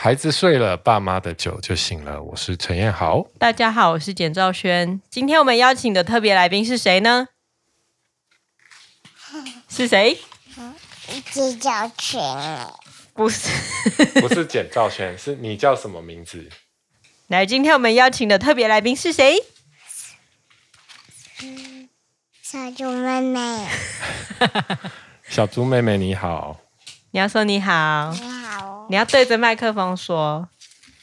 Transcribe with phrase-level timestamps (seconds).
[0.00, 2.22] 孩子睡了，爸妈的酒就醒了。
[2.22, 5.02] 我是陈彦豪，大家好，我是简兆轩。
[5.10, 7.26] 今天我们邀请的特别来宾是谁呢？
[9.68, 10.16] 是谁？
[11.32, 12.22] 简兆轩。
[13.12, 13.50] 不是，
[14.20, 16.48] 不是简兆轩， 是你叫什么名字？
[17.26, 19.36] 来，今天我们邀请的特别来宾是谁？
[22.40, 23.66] 小猪妹妹。
[25.28, 26.60] 小猪妹妹你好。
[27.10, 28.12] 你要说你好。
[28.12, 28.77] 你好。
[28.90, 30.48] 你要对着麦克风说。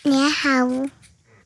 [0.02, 0.50] 你好。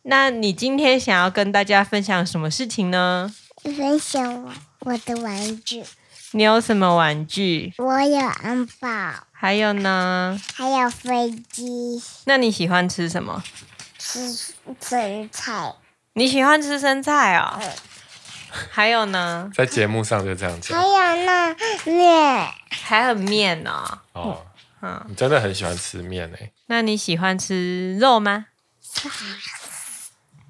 [0.04, 3.30] 那你今天想要跟大家分享什么事情呢？
[3.62, 4.54] 分享我
[4.86, 5.84] 我的玩具。
[6.32, 7.74] 你有什么玩具？
[7.78, 8.88] 我有安保。
[9.34, 10.40] 还有呢？
[10.56, 12.02] 还有飞机。
[12.24, 13.44] 那你喜欢吃什么？
[13.98, 14.34] 吃
[14.80, 15.76] 生菜。
[16.14, 17.60] 你喜欢吃生菜哦？
[17.62, 17.70] 嗯。
[18.72, 19.52] 还有呢？
[19.54, 20.80] 在节目上就这样讲。
[20.80, 22.48] 还有那面。
[22.70, 24.00] 还有面哦。
[24.14, 24.46] 哦。
[24.82, 25.06] 嗯。
[25.08, 26.54] 你真的很喜欢吃面诶。
[26.68, 28.48] 那你喜欢吃肉吗？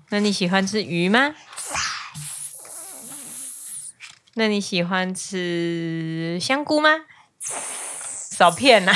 [0.10, 1.36] 那你喜欢吃鱼吗？
[4.36, 6.90] 那你喜欢吃香菇吗？
[7.42, 8.94] 少骗呐！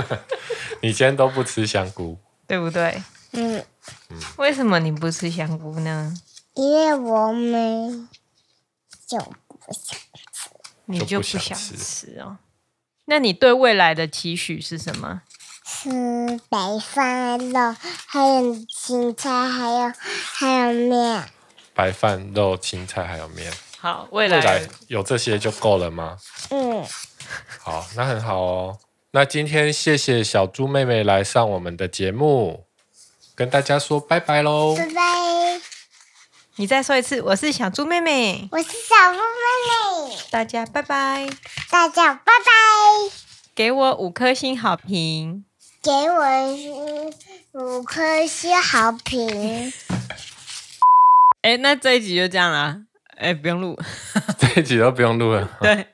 [0.82, 3.02] 你今天都不吃香菇，对不对？
[3.32, 3.64] 嗯。
[4.36, 6.12] 为什么你不吃香菇呢？
[6.54, 8.08] 因为我们
[9.06, 9.96] 就不想吃。
[10.86, 12.36] 你就不想吃哦？
[13.10, 15.22] 那你对未来的期许是什么？
[15.64, 15.90] 吃
[16.48, 17.74] 白饭肉，
[18.06, 19.92] 还有青菜，还有
[20.34, 21.24] 还有面。
[21.74, 23.52] 白饭肉、青菜还有面。
[23.78, 26.18] 好，未来，未来有这些就够了吗？
[26.50, 26.84] 嗯，
[27.60, 28.78] 好，那很好哦。
[29.12, 32.64] 那今天谢谢小猪妹妹来上我们的节目，
[33.34, 34.74] 跟大家说拜拜喽！
[34.76, 35.77] 拜拜。
[36.60, 41.30] 你再说一次，我是小猪妹妹，我是小猪妹妹，大家拜拜，
[41.70, 43.14] 大家拜拜，
[43.54, 45.44] 给我五颗星好评，
[45.80, 46.20] 给我
[47.52, 49.72] 五颗星好评。
[51.42, 52.82] 哎，那这一集就这样啦。
[53.16, 53.78] 哎，不用录，
[54.36, 55.48] 这一集都不用录了。
[55.60, 55.86] 对，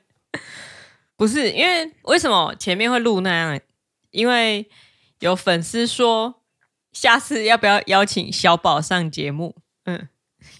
[1.15, 3.59] 不是因为为什么前面会录那样？
[4.09, 4.67] 因为
[5.19, 6.41] 有粉丝说，
[6.91, 9.55] 下次要不要邀请小宝上节目？
[9.85, 10.09] 嗯，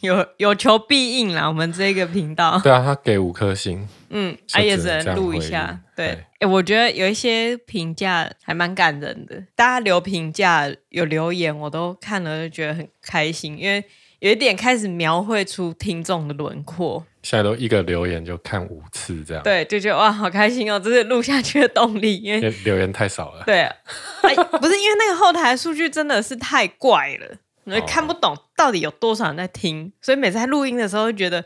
[0.05, 2.57] 有有求必应啦，我们这个频道。
[2.63, 3.85] 对啊，他给五颗星。
[4.09, 5.77] 嗯，他也只能录一下。
[5.95, 13.83] 对，哎，我觉得有一些评价还蛮感人的，大家留评价有留言，我都看了就觉得很开心，因为。
[14.19, 23.75] 有一点开始描绘出听众的轮廓，现在都一个留言就看五次这样，对，就觉得哇，好开心哦，这是录下去的动力，因为，因为留言太少了，对、啊
[24.23, 31.43] 哎，不是因为那个后台数据真的是太怪了，你看不懂到底有多少人在听，所以每次在录音的时候就觉得，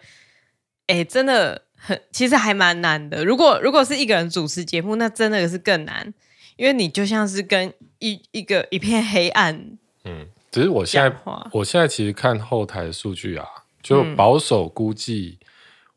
[0.88, 3.26] 哎，真的很，其实还蛮难的。
[3.26, 6.14] 如果如果是一个人主持节目，那真的是更难，
[6.56, 10.28] 因为你就像是跟一一个一片黑暗，嗯。
[10.52, 11.16] 只是我现在，
[11.52, 13.46] 我现在其实看后台的数据啊，
[13.84, 15.38] 就保守估计，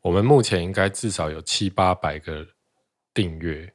[0.03, 2.47] 我们目前应该至少有七八百个
[3.15, 3.73] 订阅，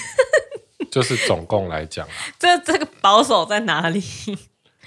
[0.92, 2.06] 就是总共来讲，
[2.38, 4.02] 这这个保守在哪里？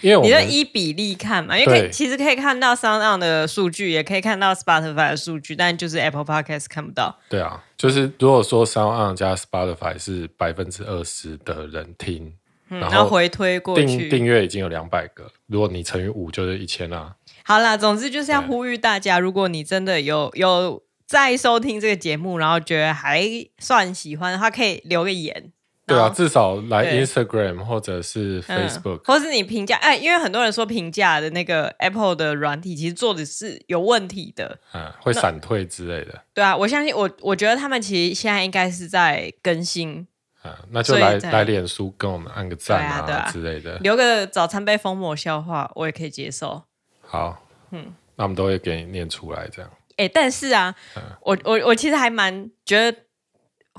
[0.02, 7.20] 因为你要依比例看嘛，因为可以其实可以看到 SoundOn 的数据，也可以看到 Spotify 的数据，但就是 Apple Podcast 看不到。
[7.30, 12.34] 对啊，就是如果说 SoundOn 加 Spotify 是百分之二十的人听。
[12.70, 17.16] 然后回推过去，订订阅已经有两百个，如果你乘以五就是一千啦。
[17.44, 23.28] 好啦，总之就是要呼吁大家，如果你真的有有在收听这个节目，然后觉得还
[23.58, 25.52] 算喜欢的话，可以留个言。
[25.90, 29.76] 对啊，至少来 Instagram 或者是 Facebook，、嗯、或是你评价。
[29.78, 36.24] 哎，因为很多人说评价的那个 Apple 的软体其实做的是有问题的，嗯，会闪退之类的。
[36.34, 40.08] 对啊，我相信我，我觉得他们其实现在应该是在更新。
[40.42, 46.64] 啊，那就来来脸书跟我们按个赞啊，啊，啊之类的，留个早餐杯封膜笑话，我也可以接受。
[47.02, 49.70] 好，嗯，那我们都会给你念出来，这样。
[49.98, 52.98] 哎、欸，但是啊，嗯、我我我其实还蛮觉得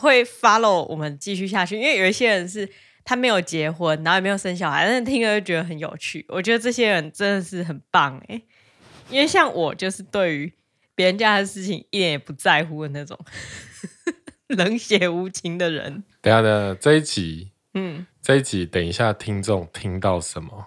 [0.01, 2.69] 会 follow 我们继续下去，因为有一些人是
[3.05, 6.25] 他没有结婚，然后也没有生小孩，但是听了就觉得很有趣。
[6.29, 8.43] 我觉得这些人真的是很棒哎，
[9.11, 10.53] 因为像我就是对于
[10.95, 13.17] 别人家的事情一点也不在乎的那种。
[14.51, 16.03] 冷血无情的人。
[16.21, 20.67] 等下的，这一集，嗯，这一集，等一下听众听到什么，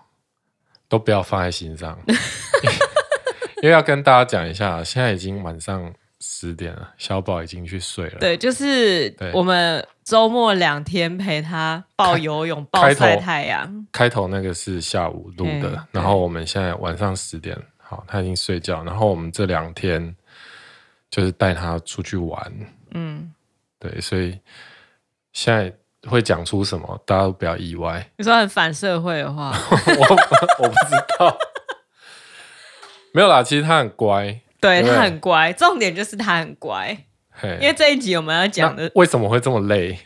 [0.87, 1.99] 都不要放在心上，
[3.61, 5.93] 因为要跟大家讲一下，现在已经晚上
[6.25, 8.19] 十点了，小宝已经去睡了。
[8.19, 13.85] 对，就是我们周末两天陪他抱游泳、抱晒太阳。
[13.91, 20.15] 开头那个是下午录的，然后我们现在晚上十点，好，他已经睡觉，然后我们这两天
[21.09, 22.41] 就是带他出去玩，
[22.91, 23.33] 嗯。
[23.77, 24.39] 对，所以
[25.33, 25.73] 现在
[26.09, 28.09] 会讲出什么，大家都不要意外。
[28.17, 30.15] 你说很反社会的话，我
[30.59, 31.37] 我不知道，
[33.13, 33.43] 没有啦。
[33.43, 36.97] 其实他很乖，对，他很乖，重点就是他很乖。
[37.59, 39.99] 因为这一集我们要讲的，为什么会这么累？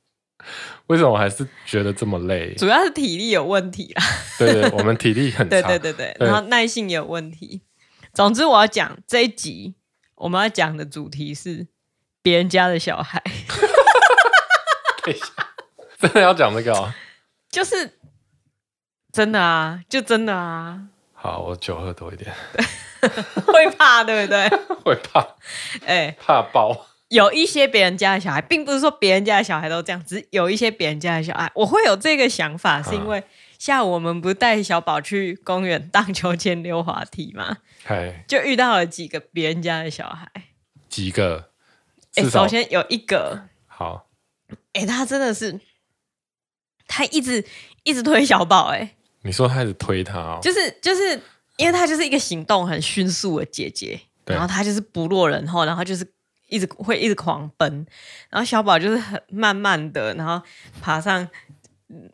[0.86, 2.54] 为什么我还是觉得这么累？
[2.54, 4.02] 主要是体力有问题啦。
[4.38, 5.60] 对对，我们体力很差。
[5.68, 7.60] 对对对对，然后耐性也有问题。
[8.14, 9.74] 总之，我要讲这一集
[10.14, 11.66] 我们要讲的主题是
[12.22, 13.22] 别人家的小孩。
[15.04, 15.26] 等一下，
[16.00, 16.90] 真的要讲这个哦？
[17.50, 17.98] 就是
[19.12, 20.88] 真的啊，就真的啊。
[21.24, 22.30] 好，我酒喝多一点。
[23.46, 24.46] 会怕，对不对？
[24.84, 25.20] 会怕，
[25.86, 26.86] 哎、欸，怕爆。
[27.08, 33.24] 有一些别人家的小孩，并不是说别人家的小孩都这样，只是有一些别人家的小孩，我会有这个想法，是因为
[33.58, 37.56] 下午我们不是带小宝去公园荡秋千、溜滑梯吗？
[38.28, 40.30] 就遇到了几个别人家的小孩，
[40.90, 41.52] 几个？
[42.16, 44.08] 哎、欸，首先有一个，好，
[44.74, 45.58] 哎、欸，他真的是，
[46.86, 47.46] 他一直
[47.84, 48.94] 一直推小宝，哎，
[49.24, 51.20] 你说他一直推他哦，就是就是。
[51.56, 56.04] 因为他就是一个行动很迅速的姐姐，然后他就是不落人后，然后就是
[56.48, 57.86] 一直会一直狂奔，
[58.28, 60.44] 然后小宝就是很慢慢的，然后
[60.80, 61.28] 爬上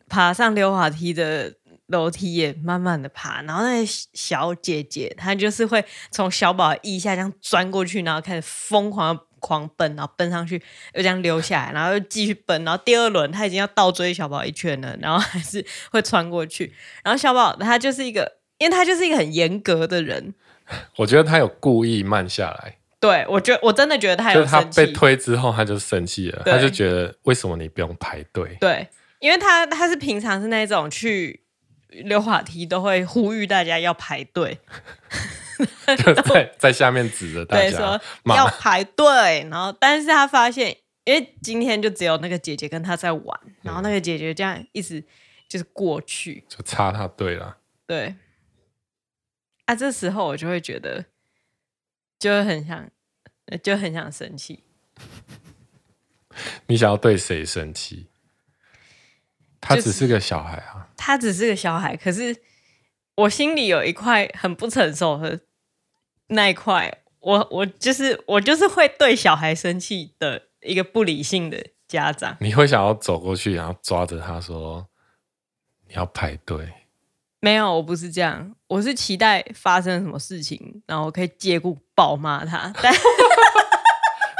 [0.07, 1.51] 爬上溜滑梯的
[1.87, 10.55] 楼梯也慢慢的爬，然后那些小姐姐她就是会从小宝腋下这样钻过去，然后开始疯狂的狂奔，然后奔上去
[10.93, 16.73] 又这样溜下来，然后又继续奔，然后第二轮他已经要倒追小宝一圈了，然后还是会穿过去，
[17.03, 18.37] 然后小宝他就是一个。
[18.61, 20.35] 因为他就是一个很严格的人，
[20.97, 22.77] 我觉得他有故意慢下来。
[22.99, 24.39] 对，我觉得我真的觉得他有。
[24.39, 28.55] 就是他被推之后，他就生气了，他就觉得为什么你不用排队？
[28.61, 31.41] 对，因为他他是平常是那种去
[31.89, 34.59] 溜滑梯都会呼吁大家要排队，
[36.03, 38.01] 就在在下面指着大家说
[38.35, 39.05] 要排队。
[39.49, 40.75] 然后，但是他发现，
[41.05, 45.03] 因为今天就只有那个姐姐跟他在玩，然后那个姐姐这样一直
[45.47, 47.57] 就是过去，就插他队了。
[47.85, 48.15] 对。
[49.65, 51.05] 啊，这时候我就会觉得，
[52.19, 52.89] 就很想，
[53.63, 54.63] 就很想生气。
[56.67, 58.07] 你想要对谁生气？
[59.59, 60.89] 他只是个小孩啊。
[60.97, 62.35] 他只是个小孩，可是
[63.15, 65.41] 我心里有一块很不成熟的
[66.31, 72.35] 那一块，我我就是我就是会对小孩生气的一个不理性的家长。
[72.39, 74.87] 你会想要走过去，然后抓着他说
[75.87, 76.73] ：“你要排队。”
[77.43, 78.53] 没有，我不是这样。
[78.67, 82.71] 我是期待发生什么事情，然后我可以借故暴骂他。
[82.81, 82.93] 但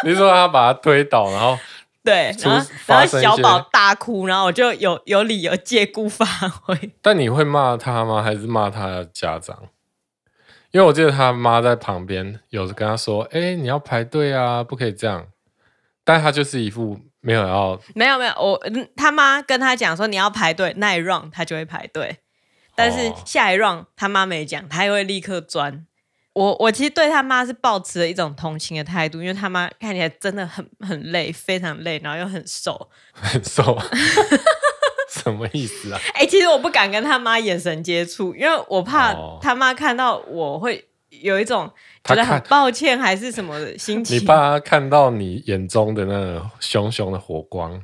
[0.05, 1.57] 你说他把他推倒，然后
[2.03, 6.91] 对，然后，然后小宝大哭，然后我就有有理由借故发挥。
[7.01, 8.21] 但你会骂他吗？
[8.23, 9.67] 还是骂他的家长？
[10.71, 15.27] 因为我记得他妈在旁边有跟他说：“哎、欸，你要排队啊，不可以这样。”
[16.03, 18.59] 但他就是一副没有要，没有没有，我
[18.95, 22.17] 他妈跟他讲说：“你要排队，那一 round 他就会排队。”
[22.73, 25.85] 但是下一 round 他妈没讲，他又会立刻钻。
[26.33, 33.77] 我我其实对他妈是抱持了一种同情的态度，因为他妈看起来真的很很累，非常累，然后又很瘦， 很瘦，
[35.11, 35.99] 什么意思啊？
[36.15, 41.69] 哎、欸，其实我不敢跟他妈眼神接触，因为我怕他妈看到我会有一种
[42.03, 44.15] 觉得很抱歉还是什么的心情。
[44.17, 47.83] 你怕他看到你眼中的那个熊熊的火光？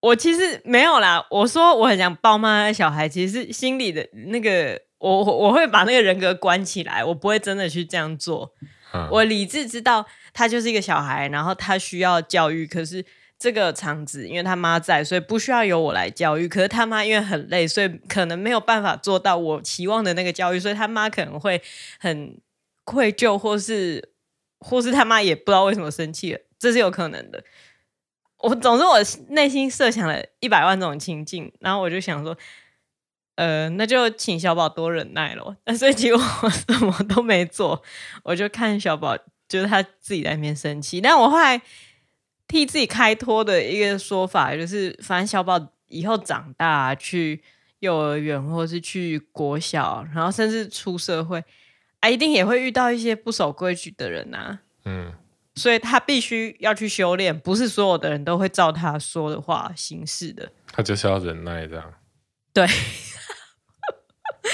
[0.00, 8.52] 我其实没有啦，我说我很想抱妈的小孩，其实是心里的那个，我我会把那个人格关起来，我不会真的去这样做。
[8.92, 13.04] 嗯、我理智知道他就是一个小孩，然后他需要教育，可是
[13.38, 16.48] 这个场子因为他妈在，所以不需要由我来教育。
[16.48, 21.60] 可是他妈因为很累，所以可能没有办法做到我期望的那个教育，所以他妈可能会
[22.00, 22.38] 很
[22.84, 24.10] 愧疚，或是
[24.60, 27.44] 或是他妈也不知道为什么生气了，这是有可能的。
[28.38, 28.98] 我总之，我
[29.30, 32.36] 内心设想了一百万种情境，然后我就想说，
[33.36, 35.56] 呃，那就请小宝多忍耐咯。
[35.64, 37.82] 那 所以结果我什么都没做，
[38.24, 39.16] 我就看小宝，
[39.48, 41.00] 就是他自己在那边生气。
[41.00, 41.60] 但我后来
[42.48, 47.42] 替自己开脱的一个说法，就是反正小宝以后长大去
[47.80, 51.42] 幼儿园，或是去国小，然后甚至出社会，
[52.00, 54.60] 啊，一定也会遇到一些不守规矩的人啊。
[54.84, 55.12] 嗯。
[55.58, 60.52] 所以他必须要去修炼，不是所有的人都会照他说的话行事的。
[60.70, 61.94] 他就是要忍耐这样。
[62.52, 62.66] 对，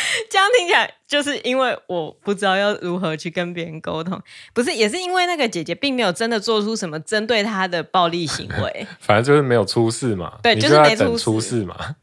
[0.31, 4.21] 这样听起来就是因为我不知道要如何去跟别人沟通，
[4.55, 8.87] 不是，也是因为那个姐姐并没有真的做出什么针对她的暴力行为。
[9.01, 10.39] 反正就是没有出事嘛。
[10.43, 11.97] 对，就是没出事，出事嘛。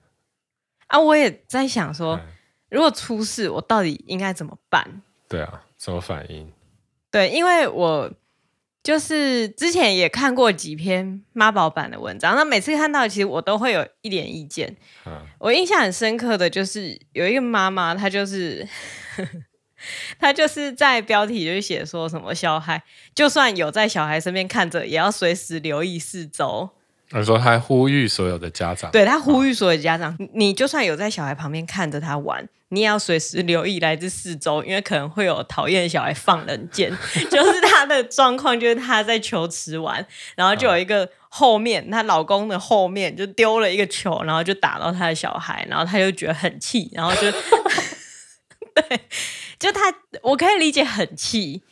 [0.88, 2.20] 啊，我也在想说，
[2.70, 5.02] 如果出事，我到底应该怎么办？
[5.28, 6.52] 对啊，什么反应？
[7.12, 8.12] 对，因为我。
[8.90, 14.76] 就是之前也看过几篇妈宝版的文章，那每次看到其实我都会有一点意见。
[15.06, 18.68] 嗯、我印象很深刻的就是有一个妈妈，她就是
[20.18, 26.72] 她就是在标题就写说什么小孩就算有在小孩身边看着，也要随时留意四周。
[27.10, 36.92] 他说他呼吁所有的家长，对他呼吁所有的家长，哦、你就算有在小孩旁边看着他玩，你也要随时留意来自四周，因为可能会有讨厌的小孩放冷箭。
[37.32, 47.32] 就是他的状况，就是他在球池玩，然后就有一个后面，她、哦、老公的后面就丢了一个球，然后就打到他的小孩，然后他就觉得很气，然后就
[48.76, 49.00] 对，
[49.58, 49.82] 就他
[50.22, 51.64] 我可以理解很气。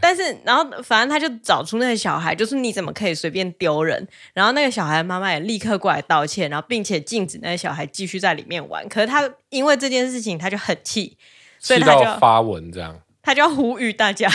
[0.00, 4.06] 但是，然后反正他就找出那个小孩，就是你怎么可以随便丢人？
[4.32, 8.88] 然后那个小孩妈妈也立刻过来道歉，然后并且禁止那个小孩继续在里面玩。
[8.88, 11.16] 可是他因为这件事情，他就很气，
[11.58, 14.30] 所以他就发文这样，他就要呼吁大家，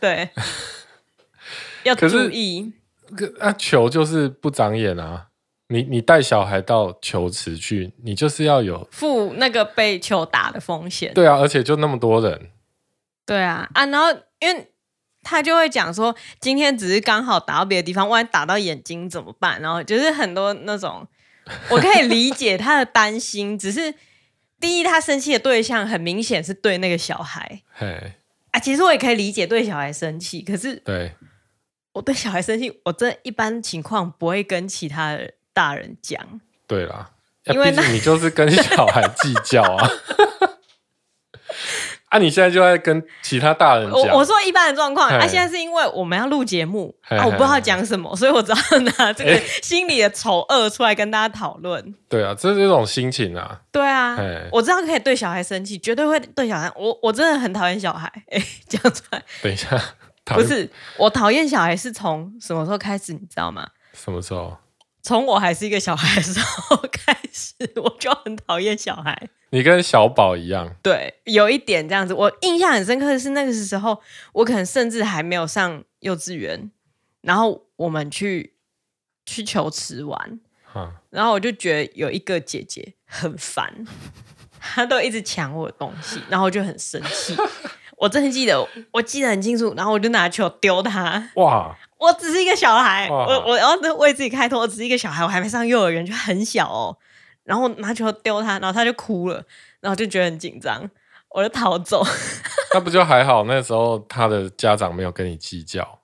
[0.00, 0.28] 对，
[1.84, 2.72] 要注意。
[3.16, 5.26] 可啊，球就是不长眼啊！
[5.68, 11.14] 你你带小孩到球池去，你就是要有负那个被球打的风险。
[11.14, 12.50] 对啊，而且就那么多人。
[13.26, 14.22] 对啊啊，然后。
[14.38, 14.70] 因为
[15.22, 19.58] 他就会讲说，今天只是刚好打到别的地方，万一打到眼睛怎么办？
[19.62, 21.08] 然后就是很多那种，
[21.70, 23.58] 我可以理解他的担心。
[23.58, 23.94] 只是
[24.60, 27.62] 第一，他生气的对象很明显是对那个小孩。
[27.72, 28.12] 嘿，
[28.50, 31.12] 啊，其实我也可以理解对小孩生气，可是对
[31.94, 36.22] 我对小孩生气，我真的一般情况不会跟其他的大人讲。
[36.66, 37.10] 对啦，
[37.46, 39.90] 因为你就是跟小孩计较啊。
[42.08, 42.18] 啊！
[42.18, 45.08] 你现在就在跟其他大人讲，我我说一般的状况。
[45.08, 51.94] 啊，现在是因为我们要录节目啊，我不知道讲什么，所以我只好拿 这个心里的丑恶出来跟大家讨论。
[52.08, 53.60] 对啊，这是一种心情啊。
[53.72, 54.16] 对啊，
[54.52, 56.70] 我知道可以对小孩生气，绝对会对小孩。
[56.76, 58.10] 我我真的很讨厌小孩。
[58.30, 59.22] 哎， 讲出来。
[59.42, 59.80] 等一下，
[60.26, 63.12] 不是我讨厌小孩是从什么时候开始？
[63.12, 63.66] 你知道吗？
[63.92, 64.56] 什么时候？
[65.06, 69.16] 从我还是一个小孩的时候开始，我就很讨厌小孩。
[69.50, 72.12] 你跟小宝一样，对，有一点这样子。
[72.12, 76.72] 我印象很深刻的是那个时候，我可能甚至还没有上幼稚园，
[77.20, 78.54] 然后我们去
[79.24, 80.40] 去球池玩，
[80.74, 83.86] 嗯、然后我就觉得有一个姐姐很烦，
[84.58, 87.36] 她都一直抢我的东西，然后我就很生气。
[87.98, 91.30] 我真的记得，我记得很清楚，然后我就拿球丢她。
[91.36, 91.78] 哇！
[91.98, 96.96] 我只是一个小孩，我我然后为自己开脱，我只是一个小孩，我还没上幼儿园，就很小哦。
[97.44, 99.42] 然后拿球丢他，然后他就哭了，
[99.80, 100.90] 然后就觉得很紧张，
[101.30, 102.04] 我就逃走。
[102.74, 103.44] 那不就还好？
[103.44, 106.00] 那时候他的家长没有跟你计较，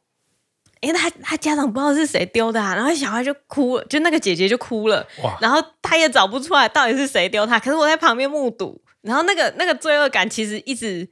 [0.80, 5.36] 因为他他家长不知道是谁丢的啊，然后小孩就哭了，就那个姐姐就哭了，哇！
[5.40, 11.08] 然后他也找不出来到底是谁丢他，可是我在旁边目睹，然后那个那个罪恶感其实一直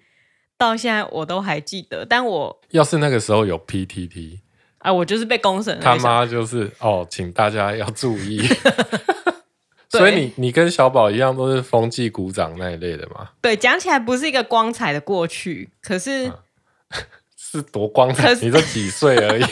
[0.57, 2.07] 到现在我都还记得。
[2.07, 4.39] 但我要是那个时候有 PTT，
[4.81, 5.79] 啊，我就是被公审。
[5.81, 8.43] 他妈就是哦，请大家要注意。
[9.91, 13.31] 所以你你跟小宝一样都是风纪鼓掌那一类的吗？
[13.41, 16.39] 对，讲起来不是一个光彩的过去，可是、啊、
[17.37, 18.33] 是多光彩？
[18.37, 19.45] 你都几岁而已？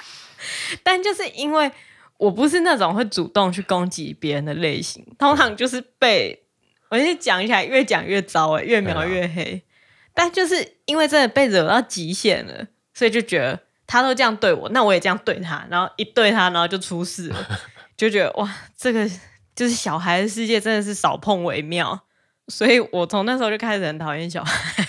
[0.82, 1.70] 但就是因为
[2.16, 6.42] 我不是那种会主动去攻击别人的类型，通常就是被
[6.88, 9.62] 我就讲起来越讲越糟哎，越描越黑。
[9.66, 17.36] 啊、但就是因为真的被惹到极限了，所以就觉得他都这样对我，那我也这样对他，然后一对他，然后就出事了，
[17.98, 19.10] 就觉得哇，这个。
[19.58, 22.04] 就是小孩的世界真的是少碰为妙，
[22.46, 24.86] 所以我从那时候就开始很讨厌小孩。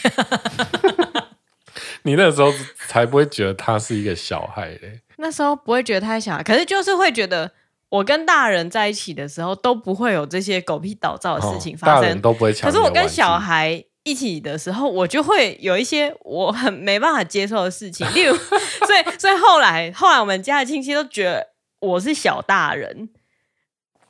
[2.06, 2.54] 你那时候
[2.88, 5.02] 才不会觉得他是一个小孩嘞？
[5.18, 7.52] 那时候不会觉得他是小孩，可是就是会觉得
[7.90, 12.70] 我跟大人在一起的时候都不会有这些狗屁倒灶的事情发生，哦、大人都不会抢。
[12.70, 21.48] 可是我跟小孩一起的时候，我就会有一些我很没办法接受的事情， 例如，所以所以后来后来我们家的亲戚都觉得
[21.80, 23.10] 我是小大人。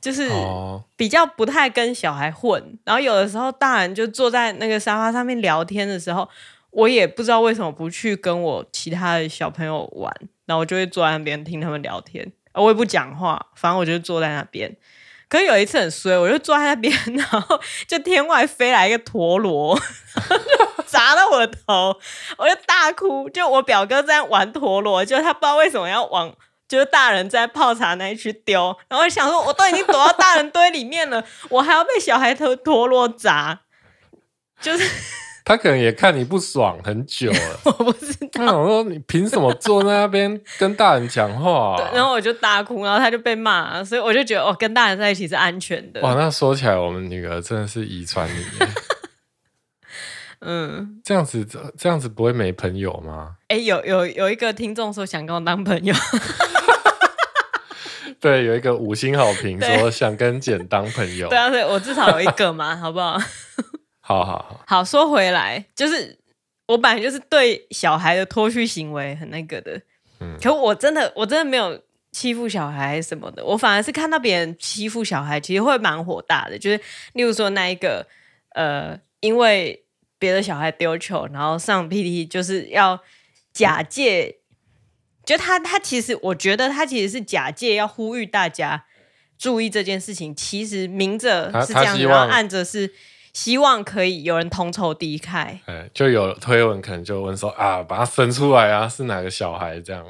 [0.01, 0.29] 就是
[0.95, 6.25] 比较不太跟小孩混，哦、然后有的时候大人就坐在那个沙发上面聊天的时候，
[6.71, 10.09] 我也不知道为什么不去跟我其他的小朋友玩，
[10.45, 14.73] 然后我就会坐在那边听他们聊天，我也不讲话，反正我就坐在那边。
[15.29, 19.79] 可是有一次很衰，我就坐在那边，然后就天外飞来一个陀螺，
[20.87, 21.95] 砸到我的头，
[22.37, 23.29] 我就大哭。
[23.29, 26.33] 就我表哥在玩陀螺，就他不知道为什么要往。
[26.67, 33.61] 就是大人在泡茶那一区丢，然后想说，我都已经躲到大人堆里面了，我还要被小孩头陀螺砸，
[34.61, 34.87] 就是
[35.49, 38.59] 他可能也看你不爽很久了， 我不知道。
[38.59, 41.77] 我说你凭什么坐在那边跟大人讲话啊？
[41.89, 46.01] 对，然后我就大哭，然后他就被骂，所以我就觉得哦，跟大人在一起是安全的。
[46.01, 48.45] 哇，那说起来，我们女儿真的是遗传你。
[50.45, 51.43] 嗯，这样子
[51.75, 53.31] 这样子不会没朋友吗？
[53.47, 55.95] 哎、欸，有有有一个听众说想跟我当朋友，
[58.21, 63.19] 对，有一个五星好评说想跟简当朋友，对啊，对，我至少有一个嘛，好不好？
[64.09, 66.17] 好好好，好说回来，就是
[66.65, 69.79] 我本来就是对小孩的脱序行为很那个的，
[70.19, 71.79] 嗯，可我真的我真的没有
[72.11, 76.77] 欺负小孩什么的，我反而是看到别人欺负小孩，其实会蛮火大的，就是
[77.13, 78.07] 例如说那一个，
[78.55, 79.85] 呃，因为
[80.17, 82.99] 别的小孩丢球，然后上 PTT 就是要
[83.53, 84.37] 假借，
[85.23, 88.85] 就他他其实我觉得他其实是假借要呼吁大家
[89.37, 92.91] 注意这件事情，其实明着是这样，然后暗着是。
[93.33, 100.03] 希望可以有人同仇敌忾，哎，就有推文可能就问说啊，把他生出来啊，是哪个小孩这样？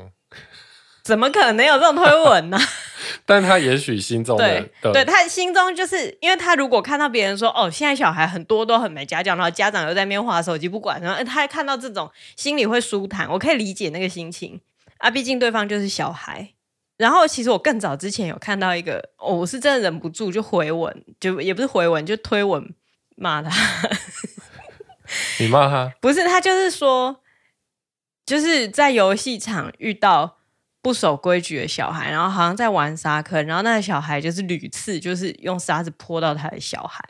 [1.03, 2.59] 怎么可能有这种推文呢？
[3.25, 14.59] 但他也许心中的对，对，对他心中就是因为他如果看到别人说哦，现在小孩很多都很没家教，然后家长又在那边划手机不管，然后他看到这种心里会舒坦，我可以理解那个心情
[14.99, 16.49] 啊，毕竟对方就是小孩。
[16.97, 22.69] 然后其实我更早之前有看到一个，哦，我是真的忍不住就回文，就也不是回文，就推文。
[23.19, 23.49] 骂他，
[25.39, 25.93] 你骂他？
[26.01, 27.21] 不是他，就是说，
[28.25, 30.37] 就是在游戏场遇到
[30.81, 37.03] 不守规矩的小孩，然后好像在玩沙坑，然后那个小孩就是屡次就是用沙子泼到他的小孩，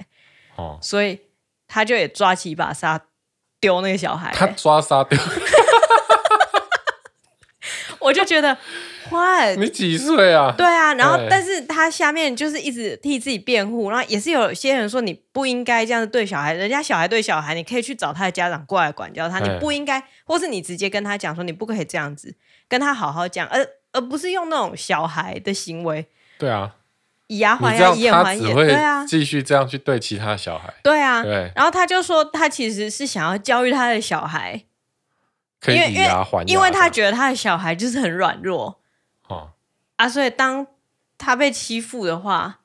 [0.56, 1.20] 哦，所以
[1.68, 3.00] 他就也抓起一把沙
[3.60, 5.18] 丢那个小孩，他抓沙丢，
[8.02, 8.58] 我就觉得。
[9.10, 10.54] 坏，你几岁啊？
[10.56, 22.36] 对啊，然后但是他下面就是一直替自己辩护，然后也是有些人说你不应该这样子对小孩，人家小孩对小孩，你可以去找他的家长过来管教他，你不应该，或是你直接跟他讲说你不可以这样子，
[22.68, 26.06] 跟他好好讲，而而不是用那种小孩的行为。
[26.38, 26.76] 对啊，
[27.26, 30.72] 以牙还牙，以眼还眼，对啊，继续这样去对其他小孩。
[30.84, 31.52] 对啊，对。
[31.56, 34.66] 然后他就说他其实是想要教育他的小孩，
[35.60, 36.10] 可以因为
[36.46, 38.80] 因为他觉得他的小孩就是很软弱。
[39.28, 39.52] 哦，
[39.98, 40.66] 啊，所以当
[41.18, 42.62] 他被欺负的话，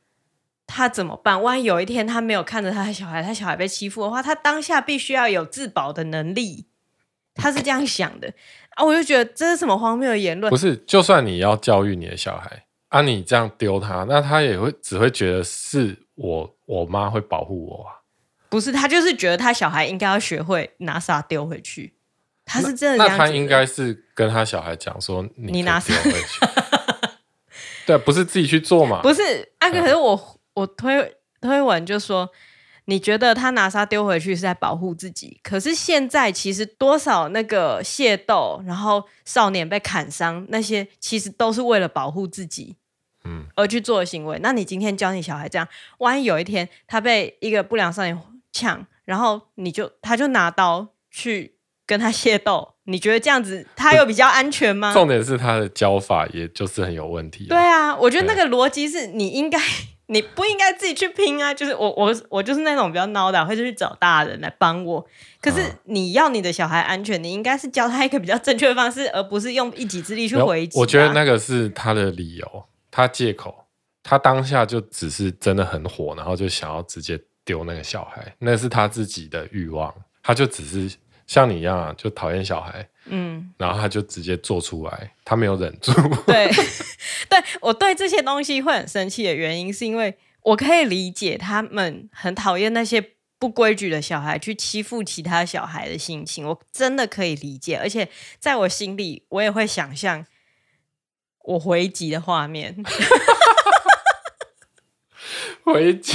[0.66, 1.42] 他怎么办？
[1.42, 6.66] 万一有一天他没有看着他的小孩，他小孩被欺负的话，他当下必须要有自保的能力。
[7.34, 8.32] 他是这样想的
[8.76, 10.48] 啊，我就觉得这是什么荒谬的言论？
[10.48, 17.98] 不是，就算你要教育你的小孩，啊，你这样丢他，那他也会只会觉得是我我妈会保护我啊。
[18.48, 21.93] 不是，他就是觉得他小孩应该要学会拿沙丢回去。
[22.44, 26.46] 他是真的他应该是跟他小孩讲说：“你拿丢回去。
[27.86, 29.02] ”对，不是自己去做嘛？
[29.02, 32.30] 不是，啊，可是我我推推文就说，
[32.86, 42.76] 你觉得他拿沙丢回去是在保护自己，可是现在其实多少那个械斗，然后少年被砍伤，那些其实都是为了保护自己，
[43.24, 44.38] 嗯，而去做的行为。
[44.42, 45.66] 那你今天教你小孩这样，
[45.98, 48.18] 万一有一天他被一个不良少年
[48.52, 51.53] 抢，然后你就他就拿刀去。
[51.86, 54.92] 跟他械斗，你觉得这样子他有比较安全吗？
[54.92, 57.46] 重点是他的教法，也就是很有问题。
[57.46, 59.58] 对啊，我觉得那个逻辑是你应该，
[60.06, 61.52] 你不应该自己去拼啊。
[61.52, 65.06] 就是我我我就是那种比较孬的，会去找大人来帮我。
[65.42, 70.78] 可是你要你的小孩安全，你应该是教他一个比较正确的方式，而不是用一己之力去回击。
[70.78, 73.66] 我觉得那个是他的理由，他借口，
[74.02, 80.96] 他当下就只是真的很火，然后就想要直接丢那个小孩，那是他自己的欲望，他就只是。
[81.26, 85.92] 像你一样啊，就讨厌小孩，嗯，然后他就直接做出来，他没有忍住。
[86.26, 86.50] 对，
[87.28, 98.08] 对我对这些东西会很生气的原因，是因为我可以理解他们很讨厌那些不规矩的小孩去欺负其他小孩的心情，我真的可以理解，而且
[98.38, 100.26] 在我心里，我也会想象
[101.44, 102.76] 我回击的画面。
[105.64, 106.12] 回击，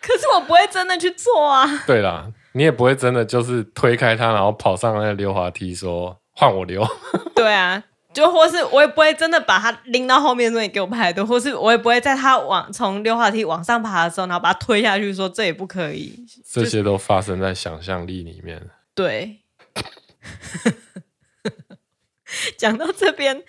[0.00, 1.84] 可是我不会真的去做啊。
[1.86, 2.32] 对啦。
[2.52, 6.84] 你也不会真的就是推开他，然后跑上那个溜滑梯说换我溜。
[7.34, 7.82] 对啊，
[8.12, 16.18] 就或是我也不会真的把他拎到后面说你给我排队，或是我也不会在他往从溜滑梯往上爬的时候，然后把他推下去说这也不可以。
[16.44, 18.68] 这些都发生在想象力里面。
[18.94, 19.38] 对，
[22.58, 23.44] 讲到这边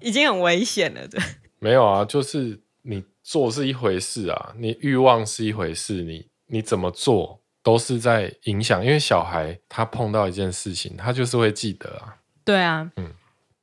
[0.00, 1.20] 已经很危险了，对。
[1.60, 7.40] 没有啊，就是你做是一回事啊，你欲望是一回事，你你怎么做？
[7.62, 12.18] 都是在影响，因为小孩他碰到一件事情，他就是会记得啊。
[12.44, 13.12] 对啊，嗯，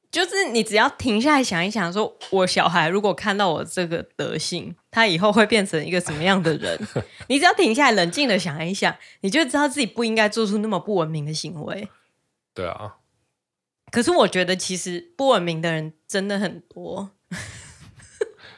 [0.10, 6.80] 就是你只要停下来想一想，说我小孩如果看到我这个德性，他以后会变成一个什么样的人？
[7.28, 11.90] 你只要停下来冷静的想一想，你就知道自己不应该做出那么不文明的行为。
[12.54, 12.96] 对啊，
[13.92, 17.12] 可是我觉得其实不文明的人真的很多，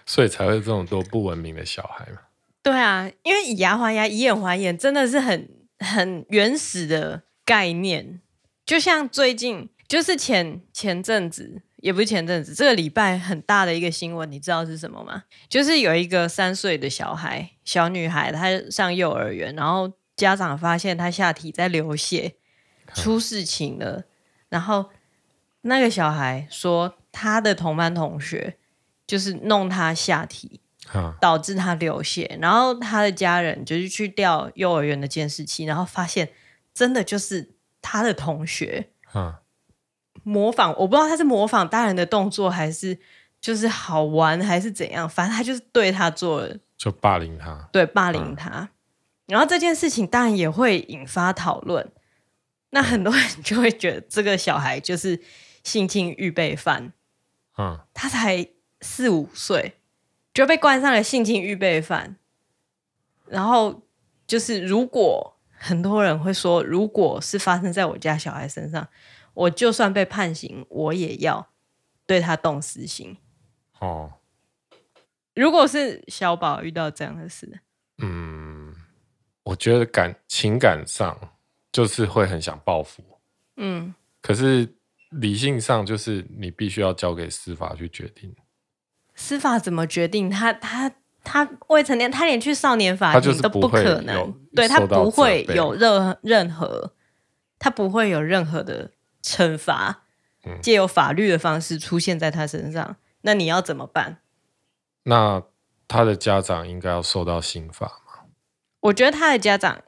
[0.06, 2.20] 所以才会这种多不文明的小孩嘛。
[2.64, 8.22] 对啊，因为以牙还牙，以眼还眼，真的是很很原始的概念，
[8.66, 15.24] 就像最近就是前前阵子，也不是前阵子，这个礼拜很大的一个新闻，你知道是什么吗？
[15.50, 22.36] 就是有一个三岁的小孩，小女孩，她上幼儿园，然后家长发现她下体在流血，
[22.94, 24.04] 出事情了，
[24.50, 24.92] 然后
[25.62, 28.58] 那个小孩说，他的同班同学
[29.08, 30.60] 就是弄他下体。
[31.20, 36.30] 导致他流血，然后他的家人就是去调幼儿园的监视器，然后发现
[36.74, 37.52] 真的就是
[37.82, 38.90] 他的同学，
[40.24, 42.98] 模仿，我不知道他是模仿大人的动作，还是
[43.40, 48.50] 就是好玩，还是怎样，反正他就是对他做了，就霸凌他，对，霸凌他。
[48.50, 48.70] 嗯、
[49.28, 51.90] 然后这件事情当然也会引发讨论，
[52.72, 55.22] 那很多人就会觉得这个小孩就是
[55.64, 56.94] 性侵预备犯，
[57.58, 58.48] 嗯，他才
[58.82, 59.78] 四五岁。
[60.34, 62.18] 就被冠上了性侵预备犯，
[63.28, 63.84] 然后
[64.26, 68.88] 就是如果很多人会说，如果是发生在我家小孩身上，
[69.34, 71.50] 我就算被判刑，我也要
[72.06, 73.18] 对他动私刑。
[73.80, 74.14] 哦，
[75.34, 77.62] 如果是小宝遇到这样的事，
[77.98, 78.74] 嗯，
[79.44, 81.18] 我觉得感情感上
[81.72, 83.04] 就是会很想报复，
[83.58, 84.76] 嗯，可是
[85.10, 88.34] 理性上就是你必须要交给司法去决定。
[89.22, 90.32] 司法怎么决定？
[90.32, 90.92] 他他
[91.24, 94.34] 他未成年，他连去少年法庭都不可能。
[94.56, 96.94] 对，他不会有任任何，
[97.60, 98.90] 他不会有任何的
[99.24, 100.02] 惩罚，
[100.60, 102.96] 借由法律的方式出现在他身上。
[103.22, 104.18] 那你要怎么办？
[105.04, 105.44] 那
[105.88, 108.26] 他的家长应该要受到刑罚吗？
[108.80, 109.84] 我觉得他的家长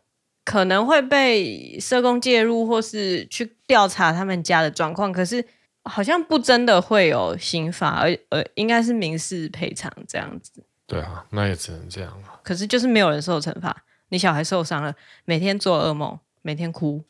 [0.45, 5.11] 可能会被社工介入，或是去调查他们家的状况。
[5.11, 5.43] 可是。
[5.83, 10.63] 好像不真的会有刑罚，而呃，应该是民事赔偿这样子。
[10.85, 12.39] 对啊，那也只能这样了。
[12.43, 17.03] 可是就是没有人受惩罚，你小孩受伤了，每天做噩梦，每天哭，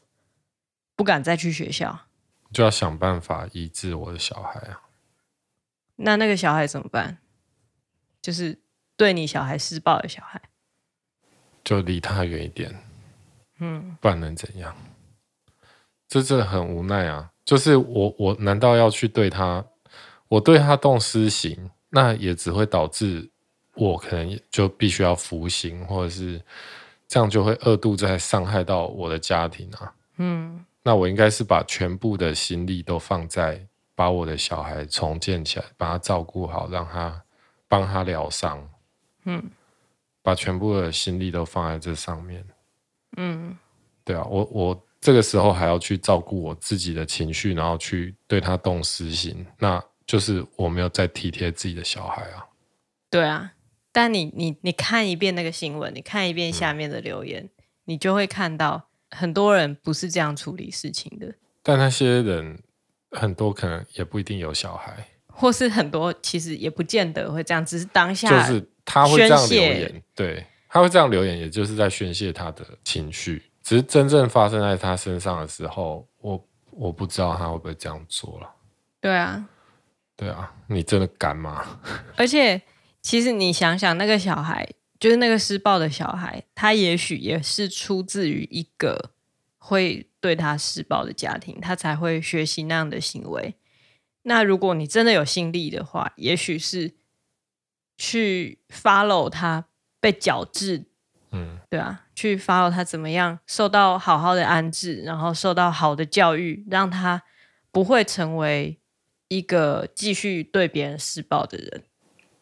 [0.96, 2.08] 不敢再去学校，
[2.52, 4.82] 就要想办法医治我的小孩啊。
[5.98, 7.20] 那那个小孩怎么办？
[8.22, 8.60] 就是
[8.96, 10.42] 对你小孩施暴的小孩，
[11.64, 12.74] 就离他远一点。
[13.60, 14.76] 嗯，不然能怎样？
[16.08, 17.33] 这真的很无奈啊。
[17.46, 19.66] 就是我，我难道要去对他，
[20.30, 23.30] 我对他动私刑，那也只会导致
[23.76, 26.42] 我可能就必须要服刑，或者是
[27.06, 29.94] 这样就会二度在伤害到我的家庭啊。
[30.18, 37.22] 嗯，那我应该是把全部的心力都放在把我的小孩重建起来，把他照顾好，让他
[37.68, 38.66] 帮他疗伤。
[39.26, 39.52] 嗯，
[40.22, 42.46] 把全部的心力都放在这上面。
[43.18, 43.58] 嗯，
[44.06, 44.84] 对啊，我我。
[45.04, 52.48] 这个时候还要去照顾我自己的情绪，然后去对他动私心，那就是我没有在体贴自己的小孩啊。
[53.10, 53.52] 对啊，
[53.92, 57.50] 但你你你看一遍那个新闻，你看一遍下面的留言，嗯、
[57.84, 61.36] 你就会看到很多人不是这样处理事情的。
[61.62, 62.64] 但那些人
[63.12, 73.44] 很多可能也不一定有小孩，或是很多其实也不见得会这样，只是当下就是他会这样留言，对，他会这样留言，也就是在宣泄他的情绪。
[73.64, 78.56] 只是真正发生在他身上的时候，我我不知道他会不会这样做了。
[79.00, 79.48] 对啊，
[80.18, 81.80] 对啊，你真的敢吗？
[82.18, 82.62] 而且，
[83.02, 84.68] 其实你想想，那个小孩，
[85.00, 89.12] 就是那个施暴的小孩，他也许也是出自于一个
[89.58, 93.56] 会对他施暴的家庭，他才会学习那样的行为。
[94.24, 96.94] 那如果你真的有心力的话，也许是
[97.98, 99.66] 去 follow 他
[100.02, 100.86] 被矫治。
[101.36, 107.24] 嗯，对啊，去 follow 他怎么样受到好好的安置，然后受到好的教育，让他
[107.72, 108.80] 不会成为
[109.28, 111.84] 一个继续对别人施暴的人。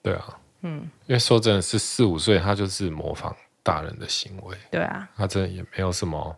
[0.03, 4.57] 对啊，嗯，因为说真的是四五岁，他就是模仿大人的行为。
[4.69, 6.37] 对啊，他真的也没有什么，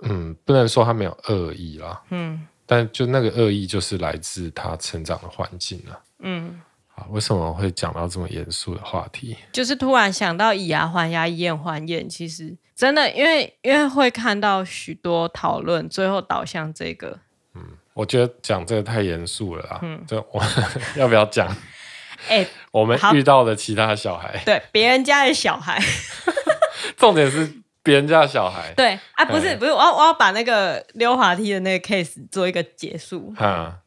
[0.00, 6.60] 嗯，不能说他没有恶意啦，嗯，但就那个恶意就是来自他成长的环境啊，嗯。
[7.10, 9.36] 为什么会讲到这么严肃的话题？
[9.52, 12.08] 就是突然想到以牙还牙，以眼还眼。
[12.08, 17.18] 其实真的，因为因为会看到许多讨论，最后导向这个。
[17.54, 17.62] 嗯，
[17.94, 19.78] 我觉得讲这个太严肃了啦。
[19.82, 20.42] 嗯，这我
[20.96, 21.48] 要不要讲？
[22.28, 25.80] 哎、欸，我们遇到的其他小孩，对别人家的小孩，
[26.96, 28.72] 重点是别人家的小孩。
[28.76, 33.32] 对啊，不是不是，我要我要把那个溜滑梯的那个 case 做一个结束。
[33.36, 33.78] 哈。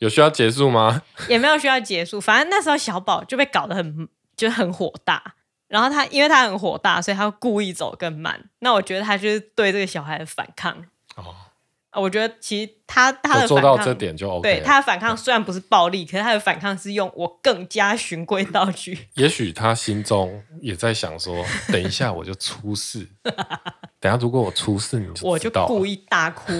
[0.00, 1.00] 有需要结束吗？
[1.28, 5.34] 也没有需要结束，反正那时候小宝就被搞得很就很火大，
[5.68, 8.50] 然后他因为他很火大，所以他故意走更慢。
[8.58, 10.84] 那我觉得他就是对这个小孩的反抗。
[11.16, 14.42] 哦，我觉得其实他他的做到这点就 OK。
[14.42, 19.08] 对，他的反抗虽然不是暴力，可是他的反抗是用我更加循规蹈矩。
[19.16, 23.06] 也许他心中也在想说，等一下我就出事，
[24.00, 26.52] 等下如果我出事，你就我就故意大哭，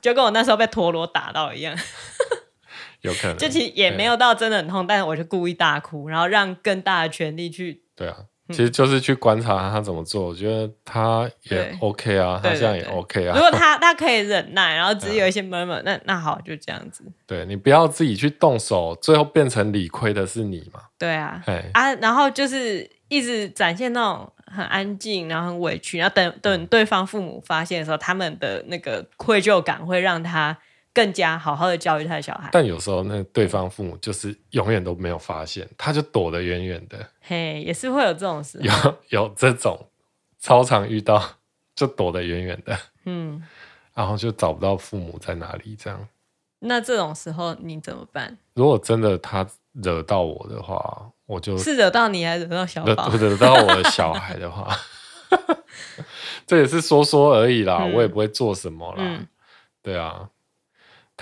[0.00, 1.76] 就跟我那时候被陀螺打到一样。
[3.02, 7.82] 有可能，就其实也没有到真的很痛，但是我就故意大哭，然后让更大的权力去。
[7.94, 8.16] 对啊。
[8.48, 13.34] 其实就是去观察他怎么做，我觉得他也 OK 啊，他这样也 OK 啊。
[13.34, 17.02] 如果他他可以忍耐，然后只有一些闷闷，那那好，就这样子。
[17.26, 20.80] 对，你不要自己去动手，最后变成理亏的是你嘛。
[20.98, 30.58] 对啊，啊，然后就是一直展现那种很安静，然后很委屈，然后等等对方父母发现的时候，他们的那个愧疚感会让他。
[30.94, 37.08] 更加好好的教育他的小孩，但有时候那对方父母就是永远都没有发现，他就躲得远远的。
[37.22, 38.72] 嘿，也是会有这种事，有
[39.08, 39.88] 有这种
[40.38, 41.22] 超常遇到，
[41.74, 42.78] 就躲得远远的。
[43.06, 43.42] 嗯，
[43.94, 46.08] 然后就找不到父母在哪里，这样。
[46.60, 48.36] 那这种时候你怎么办？
[48.54, 53.08] 如果真的他惹到我的话，我就是惹到你还是惹到小宝？
[53.08, 54.68] 惹到我的小孩的话，
[56.46, 58.98] 这也是说说而已啦，嗯、我也不会做什么啦。
[58.98, 59.26] 嗯、
[59.80, 60.28] 对啊。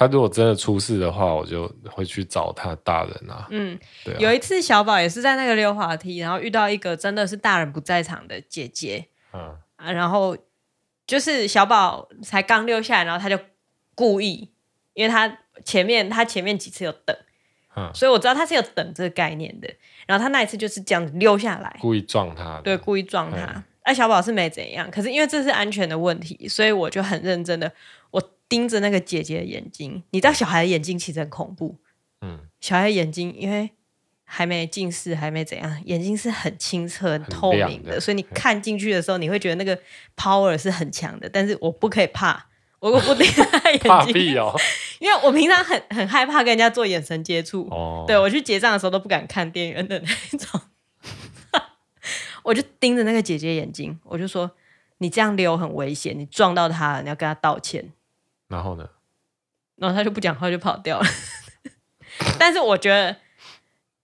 [0.01, 3.47] 他如果真的出事的话，我就会去找他大人啊。
[3.51, 4.17] 嗯，对啊。
[4.19, 9.09] 有一次小宝也是在那个溜滑梯，然后遇到一个真的是大人不在场的姐姐。
[9.35, 10.35] 嗯啊，然后
[11.07, 13.39] 就是小宝才刚溜下来，然后他就
[13.95, 14.51] 故意，
[14.95, 17.15] 因为他前面他前面几次有等，
[17.77, 19.69] 嗯，所以我知道他是有等这个概念的。
[20.07, 22.59] 然后他那一次就是这样子溜下来，故意撞他。
[22.65, 23.37] 对，故意撞他。
[23.37, 27.71] 哎、嗯，啊、小宝是没怎样，可是因为这是安全的问题，所以我就很认真的
[28.13, 28.31] 我。
[28.51, 31.79] 盯着那个姐姐的眼睛，你知道小孩的眼睛其实很恐怖。
[32.21, 33.71] 嗯，小孩的眼睛因为
[34.25, 39.79] 还没近视，还没怎样，眼睛是很清澈、很透明的，的所以你看进去的时候，你会觉得那个
[40.17, 41.29] power 是很强的。
[41.29, 42.49] 但是我不可以怕，
[42.81, 44.53] 我不盯他眼睛，怕屁哦，
[44.99, 47.69] 因为我平常很很害怕跟人家做眼神接触。
[47.71, 50.61] 哦，对，我去结账的时候都不敢看店员的那一种，
[52.43, 54.51] 我就盯着那个姐姐眼睛，我就说
[54.99, 57.93] ：“你这样溜很危险，你撞到她了，你要跟她道歉。”
[58.51, 58.87] 然后呢？
[59.77, 61.07] 然后他就不讲话，就跑掉了。
[62.39, 63.17] 但是我觉得，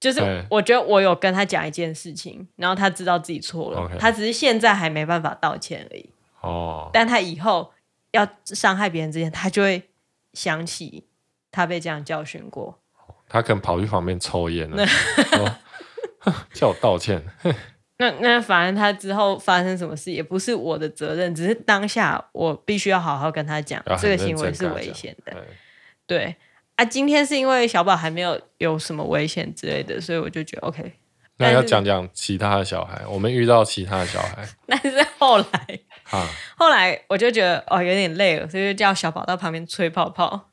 [0.01, 3.99] 就是我觉得我有跟他讲一件事情，然后他知道自己错了，Okay.
[3.99, 6.09] 他只是现在还没办法道歉而已。
[6.41, 6.89] 哦。
[6.93, 7.73] 但他以后
[8.13, 9.91] 要伤害别人之前，他就会
[10.33, 11.07] 想起
[11.51, 12.79] 他被这样教训过。
[13.29, 14.87] 他可能跑去旁边抽烟了，
[16.55, 17.23] 叫我道歉。
[17.99, 25.33] 那那反正他之后发生什么事也不是我的责任，只是当下我必须要好好跟他讲，这个行为是危险的。
[26.07, 26.37] 对
[26.77, 30.93] 啊，今天是因为小宝还没有有什么危险之类的，所以我就觉得 OK。
[31.39, 34.47] 那要讲讲其他的小孩，我们遇到其他的小孩。
[34.67, 35.81] 但是后来，
[36.11, 40.51] 啊，后来我就觉得哦有点累了，所以就叫小宝到旁边吹泡泡。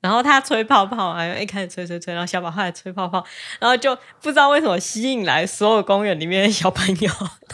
[0.00, 3.24] 然后他吹泡泡啊，一开始吹吹吹，然后小宝后来吹泡泡，
[3.58, 7.10] 然后就不知道为什么吸引来所有公园里面的小朋友，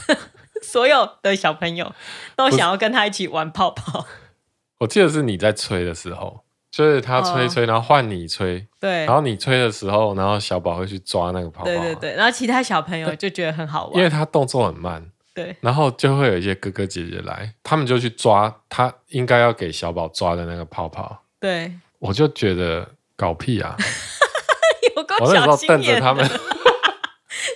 [0.63, 1.95] 所有的小朋友
[2.37, 4.07] 都想要跟他一起玩泡泡。
[4.81, 15.03] 我记得是你在吹的时候，就是他吹吹，然后换你吹，对，然后你吹的时候，然后小宝会去抓那个泡泡，对对对，然后其他小朋友就觉得很好玩，因为他动作很慢，
[15.33, 21.73] 对，然后就会有一些哥哥姐姐来，他们就去抓他应该要给小宝抓的那个泡泡，对。
[21.99, 23.77] 我就觉得搞屁啊！
[24.97, 26.11] 有够小心眼的。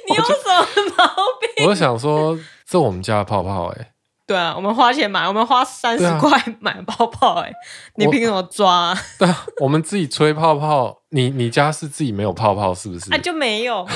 [0.08, 1.06] 你有什么毛
[1.40, 1.66] 病？
[1.66, 3.92] 我就想说，这我们家的泡泡哎、欸。
[4.26, 7.54] 对啊，我们花钱买，我们花三十块买泡泡哎、欸，
[7.96, 8.98] 你凭什么抓、啊？
[9.18, 11.02] 对啊，我们自己吹泡泡。
[11.10, 13.12] 你你家是自己没有泡泡是不是？
[13.12, 13.94] 啊，就没有啊。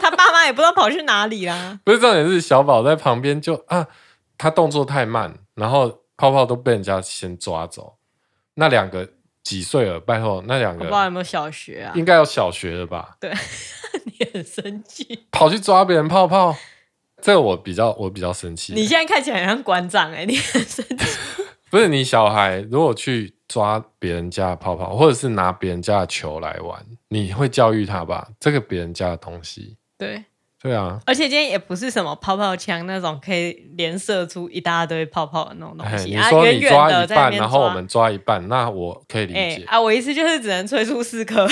[0.00, 1.78] 他爸妈也不知道跑去哪里啦。
[1.84, 3.86] 不是重点是小宝在旁边就啊，
[4.38, 7.96] 他动作太慢，然后泡泡都被人家先抓走。
[8.54, 9.08] 那两个。
[9.42, 9.98] 几岁了？
[10.00, 11.92] 拜托，那两个不知道有没有小学啊？
[11.96, 13.16] 应该有小学了吧？
[13.20, 13.32] 对，
[14.04, 16.56] 你很生气，跑去抓别人泡泡，
[17.20, 18.72] 这个我比较我比较生气。
[18.74, 21.18] 你现在看起来很像馆长哎、欸，你很生气。
[21.70, 28.28] 不是你小孩如果去抓别人家的泡泡，或者是拿别人家的球来玩，你会教育他吧？
[28.38, 30.24] 这个别人家的东西，对。
[30.62, 36.14] 对啊，而且今天也不是什么泡泡枪那种可以连射出一大堆泡泡的那种东西。
[36.14, 39.64] 你说你抓一半，然后我们抓一半，那我可以理解。
[39.66, 41.48] 啊，我意思就是只能吹出四颗，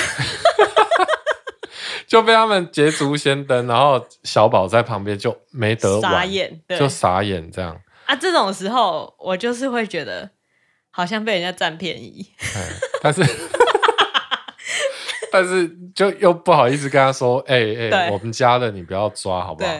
[2.07, 7.77] 就被他们捷足先登，然后小宝在旁边就没得玩，傻眼，就傻眼这样。
[8.05, 10.31] 啊，这种时候我就是会觉得
[10.91, 12.27] 好像被人家占便宜，
[13.03, 13.25] 但是。
[15.33, 19.71] 但是就又不好意思跟他说， 哎、欸、哎、欸，我们家的你不要抓，好不好？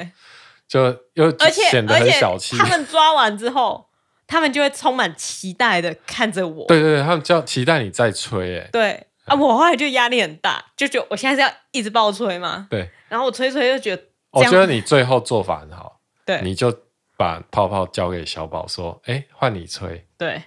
[0.69, 0.85] 就
[1.15, 1.29] 又
[1.71, 2.57] 显得很小气。
[2.57, 3.89] 他们抓完之后，
[4.29, 6.65] 他们就会充满期待的看着我。
[6.69, 12.69] 对对对，他们叫期待你再吹，哎，对啊，我后来就压力很大，就觉得我现在是要一直爆吹嘛。
[12.71, 16.73] 对，然后我吹吹就觉得，我觉得你最后做法很好，对，你就
[17.17, 20.45] 把泡泡交给小宝说：“哎，换你吹。”对，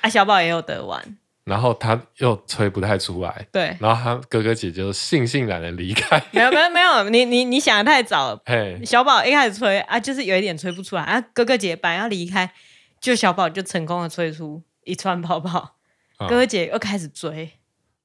[0.00, 1.18] 啊，小宝也有得玩。
[1.46, 3.76] 然后他又吹不太出来，对。
[3.78, 6.20] 然后他哥哥姐姐就悻悻然的离开。
[6.32, 8.42] 没有没有没有，你你你想的太早了。
[8.44, 11.20] 嘿，小宝一开始吹啊，就是有一点吹不出来啊。
[11.32, 12.52] 哥哥姐姐本来要离开，
[13.00, 15.76] 就小宝就成功的吹出一串泡泡。
[16.18, 17.52] 哦、哥哥姐姐又开始追，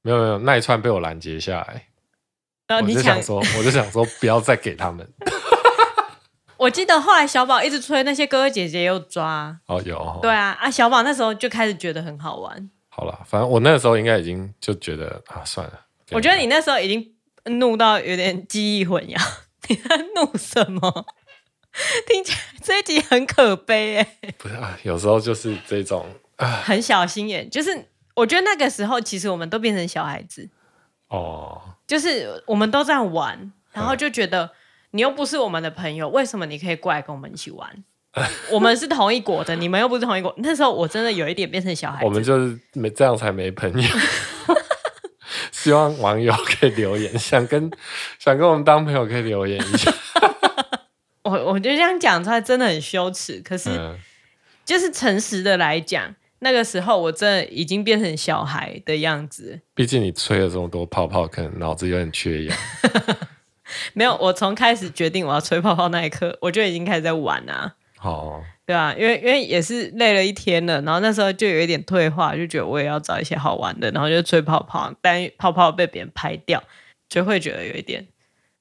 [0.02, 1.88] 没有没有，那一串被我拦截下来。
[2.68, 5.12] 呃，我就想说，我就想说，不要再给他们。
[6.58, 9.58] 我记得后来小宝一直吹，那些哥哥姐姐又抓。
[9.66, 9.98] 哦，有。
[9.98, 12.70] 哦、对啊啊，小宝那时候就开始觉得很好玩。
[12.94, 15.86] 好了，反正我那个时候应该已经就觉得啊，算了。
[16.10, 17.14] 我觉得你那时候已经
[17.56, 19.18] 怒到有点记忆混淆。
[19.68, 21.06] 你在怒什么？
[22.06, 24.34] 听起来这一集很可悲哎。
[24.36, 27.48] 不是啊，有时候就是这种啊，很小心眼。
[27.48, 30.50] 就是我觉得那个时候，其实我们都变成小孩子
[31.08, 31.62] 哦。
[31.86, 34.50] 就是我们都在玩，然后就觉得
[34.90, 37.82] 你又不是我们的朋友，为什么你可以过来跟我们一起玩？
[38.52, 40.34] 我们是同一国的，你们又不是同一国。
[40.38, 42.04] 那时候我真的有一点变成小孩子。
[42.04, 43.88] 我们就是没这样才没朋友。
[45.50, 47.70] 希望网友可以留言，想跟
[48.18, 49.92] 想跟我们当朋友可以留言一下。
[51.22, 53.96] 我我觉得这样讲出来真的很羞耻，可是、嗯、
[54.64, 59.60] 就是诚实的来讲，那个时候我真的已经变成小孩的样子。
[59.74, 62.58] 毕竟你吹了这么多泡泡，可能脑子有点缺氧。
[63.94, 67.76] 没有，我从开始决定我要吹泡泡那一刻，我就已经开始在玩啊。
[68.02, 76.60] 哦，对啊，因为因为也是累了一天了，然后那时候就有一点退化，就觉得我也要找一些好玩的，然后就吹泡泡，但泡泡被别人拍掉，
[77.08, 78.08] 就会觉得有一点。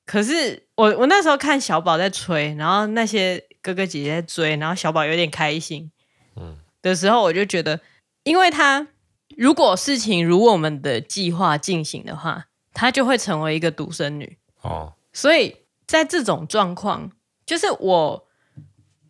[0.05, 5.89] 可是我我那时候看小宝在吹，然后那些哥哥姐姐在追，然后小宝有点开心，
[6.35, 7.79] 嗯，的时候我就觉得，
[8.23, 8.87] 因为他
[9.35, 17.09] 如果事情如我们的计划进行的话，他就会成为一个独生女哦，所以在这种状况，
[17.43, 18.27] 就是我。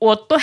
[0.01, 0.37] 我对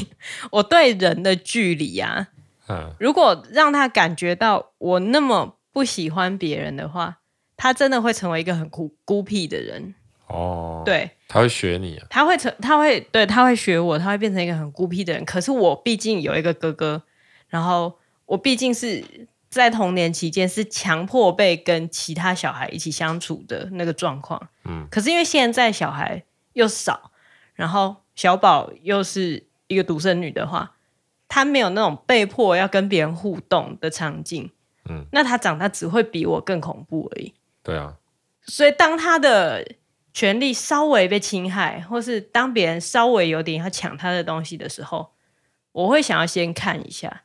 [0.50, 2.28] 我对人的距离啊，
[2.68, 7.18] 嗯，如果让他感觉到我那么不喜欢别人的话，
[7.58, 9.94] 他真的会成为一个很孤孤僻的人。
[10.28, 15.22] 哦，对，他会学你啊，他会成，他会对，他会学我，他会变成一个很孤僻的人。
[15.26, 17.02] 可是我毕竟有一个哥哥，
[17.48, 24.48] 然后我毕竟是在童年期间是强迫被跟其他小孩一起相处的那个状况。
[24.64, 26.22] 嗯，可是因为现在小孩
[26.54, 27.10] 又少，
[27.54, 27.96] 然后。
[28.14, 30.76] 小宝又是一个独生女的话，
[31.28, 34.50] 她没有那种被迫要跟别人互动的场景，
[34.88, 37.34] 嗯，那她长大只会比我更恐怖而已。
[37.62, 37.96] 对啊，
[38.42, 39.66] 所以当她的
[40.12, 45.12] 权利稍微被侵害，或是当别人稍微有点要抢她的东西的时候，
[45.72, 47.22] 我会想要先看一下，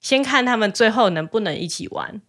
[0.00, 2.22] 先看他们最后能不能一起玩。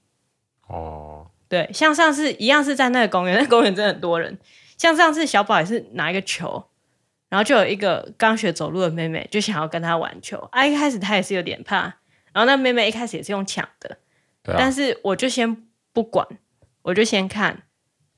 [0.67, 4.37] 哦，对，像上次一样是在那个公园，那个、公园真的很多人。
[4.77, 6.65] 像上次小宝也是拿一个球。
[7.35, 10.65] 然后就有一个刚学走路的妹妹，就想要跟他玩球啊。
[10.65, 11.81] 一开始她也是有点怕，
[12.31, 13.97] 然后那妹妹一开始也是用抢的，
[14.43, 16.25] 啊、但是我就先不管，
[16.83, 17.63] 我就先看。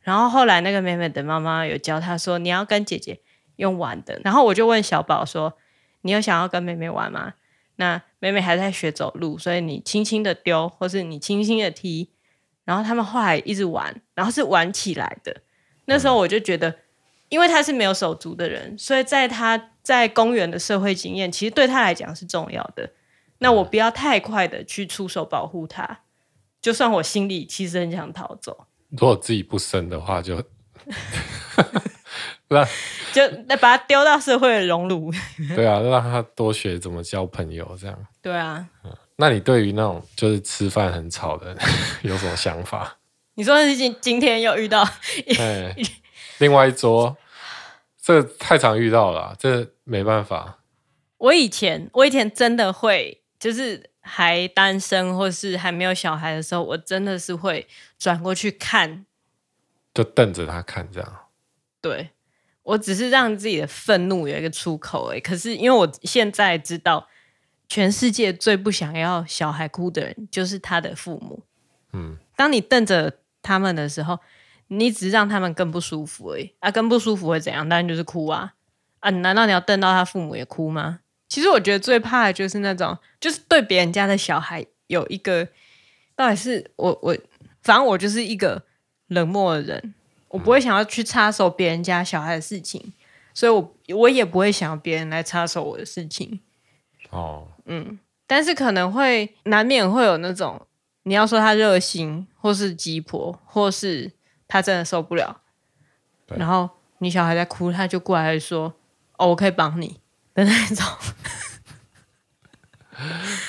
[0.02, 3.20] 然后后来那个妹妹的妈妈有教她说，你要跟姐姐
[3.56, 4.22] 用玩的。
[4.24, 5.58] 然后我就问小宝说，
[6.02, 7.34] 你有想要跟妹妹玩吗？
[7.78, 12.12] 那妹妹还在学走路，所以你轻轻的丢，或是你轻轻的踢。
[12.66, 15.38] 然后他们后来一直玩，然后是玩起来的。
[15.86, 16.76] 那时候我就觉得。
[17.28, 22.90] 嗯因为他是没有手足的人，所以在他在公园的社会经验，其实对他来讲是重要的。
[23.40, 26.00] 那我不要太快的去出手保护他，
[26.62, 28.66] 就算我心里其实很想逃走。
[28.90, 30.38] 如果自己不生的话就，
[32.48, 32.66] 就让
[33.14, 33.22] 就
[33.58, 35.12] 把他丢到社会的熔炉。
[35.54, 38.08] 对啊，让他多学怎么交朋友，这样。
[38.22, 38.66] 对啊。
[39.18, 41.58] 那你对于那种就是吃饭很吵的人
[42.04, 42.98] 有什么想法？
[43.34, 44.88] 你说是今今天又遇到？
[46.40, 47.18] 另外一桌，
[48.02, 50.60] 这太常遇到了啊，这没办法。
[51.18, 59.06] 我以前，我以前真的会，就是还单身或是还没有小孩的时候，我真的是会转过去看，
[59.94, 61.20] 就瞪着他看这样。
[61.82, 62.12] 对，
[62.62, 65.20] 我只是让自己的愤怒有一个出口而已。
[65.20, 67.08] 可是因为我现在知道，
[67.68, 71.44] 全世界最不想要小孩哭的人就是他的父母。
[71.94, 74.20] 嗯，当你瞪着他们的时候。
[74.68, 76.70] 你只是让他们更不舒服而已啊！
[76.70, 77.68] 更不舒服会怎样？
[77.68, 78.54] 当然就是哭啊！
[79.00, 81.00] 啊，难道你要瞪到他父母也哭吗？
[81.30, 85.48] 其实我觉得最怕的就是那种，就是对别人家的小孩有一个，
[86.16, 87.18] 到底是我我，
[87.62, 88.64] 反正我就是一个
[89.08, 89.94] 冷漠的人，
[90.30, 92.94] 我不会想要去插手别人家小孩的事情，
[93.34, 96.40] 所以我我也不会想要别人来插手我的事情。
[97.10, 100.66] 哦，嗯，但是可能会难免会有那种，
[101.04, 104.12] 你要说他热心，或是鸡婆，或是。
[104.48, 105.42] 他真的受不了，
[106.36, 106.70] 然后
[107.00, 108.74] 你小孩在哭，他就过来说
[109.18, 110.00] ：“哦，我可以帮你。”
[110.34, 110.86] 的那种。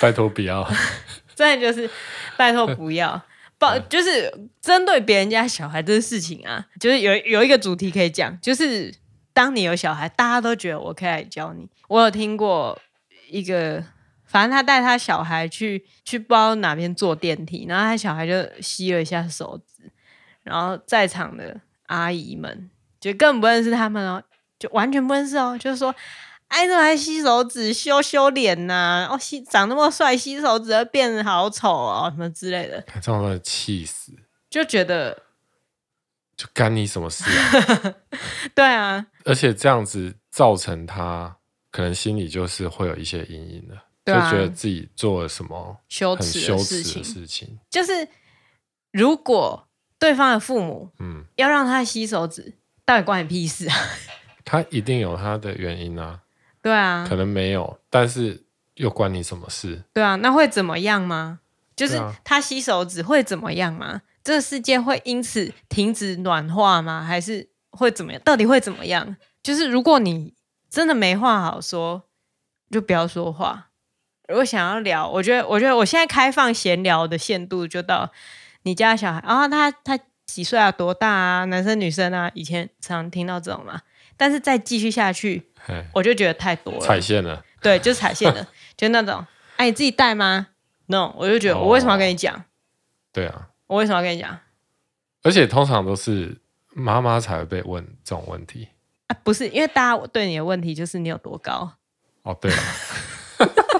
[0.00, 0.68] 拜托不要，
[1.34, 1.90] 真的就是
[2.36, 3.22] 拜托不要，
[3.58, 8.94] 不就是针对别人家小孩这个事情啊，就是有有一个主题可以讲，就是
[9.32, 11.66] 当你有小孩，大家都觉得我可以来教你。
[11.88, 12.78] 我有听过
[13.30, 13.82] 一个，
[14.26, 19.90] 反正他带他小孩去去不知道哪边坐电梯，然后他小孩就吸了一下手指，
[20.48, 24.22] 然后在场的阿姨们就根本不认识他们哦，
[24.58, 25.94] 就完全不认识哦，就是说。
[26.48, 29.08] 哎，这还吸手指修修脸呐、啊？
[29.12, 32.82] 哦，吸长那么帅，吸手指会变得好丑哦，什么之类的。
[32.94, 34.14] 这种人气死，
[34.48, 35.24] 就觉得
[36.34, 37.94] 就干你什么事啊？
[38.56, 41.36] 对啊，而且这样子造成他
[41.70, 47.04] 可能心里就是会有一些阴影的，啊、就觉得自己做了什么羞耻羞耻的。
[47.04, 48.08] 事情就是
[48.90, 49.67] 如果
[49.98, 53.76] 对方的父母嗯要让他吸手指，到底关你屁事啊？
[54.44, 56.20] 他一定有他的原因啊。
[56.62, 58.44] 对啊，可能没有，但是
[58.74, 59.82] 又关你什么事？
[59.92, 61.40] 对啊，那会怎么样吗？
[61.76, 64.02] 就是他吸手指会怎么样吗？
[64.24, 67.02] 这个世界会因此停止暖化吗？
[67.02, 68.20] 还是会怎么样？
[68.24, 69.16] 到底会怎么样？
[69.42, 70.34] 就是如果你
[70.68, 72.02] 真的没话好说，
[72.70, 73.68] 就不要说话。
[74.28, 78.10] 如果想要聊，我觉得，我觉得我现在开放闲聊的限度就到
[78.68, 80.70] 你家小孩，然后他他几岁啊？
[80.70, 81.44] 多大啊？
[81.46, 82.30] 男生女生啊？
[82.34, 83.80] 以前常听到这种嘛，
[84.14, 85.50] 但是再继续下去。
[85.94, 87.42] 我就觉得太多了，踩线了。
[87.62, 88.46] 对，就是踩线了，
[88.76, 89.24] 就那种，
[89.56, 90.48] 哎，你自己带吗
[90.86, 92.34] ？No，我就觉得我为什么要跟你讲？
[92.34, 92.44] 哦，
[93.10, 94.38] 对啊，我为什么要跟你讲？
[95.22, 96.36] 而且通常都是
[96.74, 98.68] 妈妈才会被问这种问题
[99.06, 101.72] 啊，不是，因为大家对你的问题就是你有多高。
[102.22, 102.58] 哦，对啊，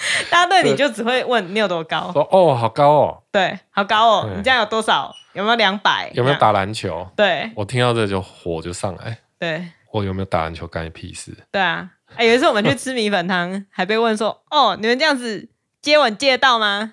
[0.30, 2.10] 大家对你就只会问你有多高。
[2.12, 5.14] 说哦，好高哦，对，好高哦，你这样有多少？
[5.34, 6.10] 有没有两百？
[6.14, 7.08] 有没有打篮球？
[7.16, 9.18] 对，我听到这就火就上来。
[9.38, 9.68] 对。
[9.90, 11.34] 我有没有打篮球干你屁事？
[11.50, 15.48] 对啊，哎，有一次我们去吃米粉汤，还被问说：“哦，你们这样子
[15.80, 16.92] 接吻接得到吗？”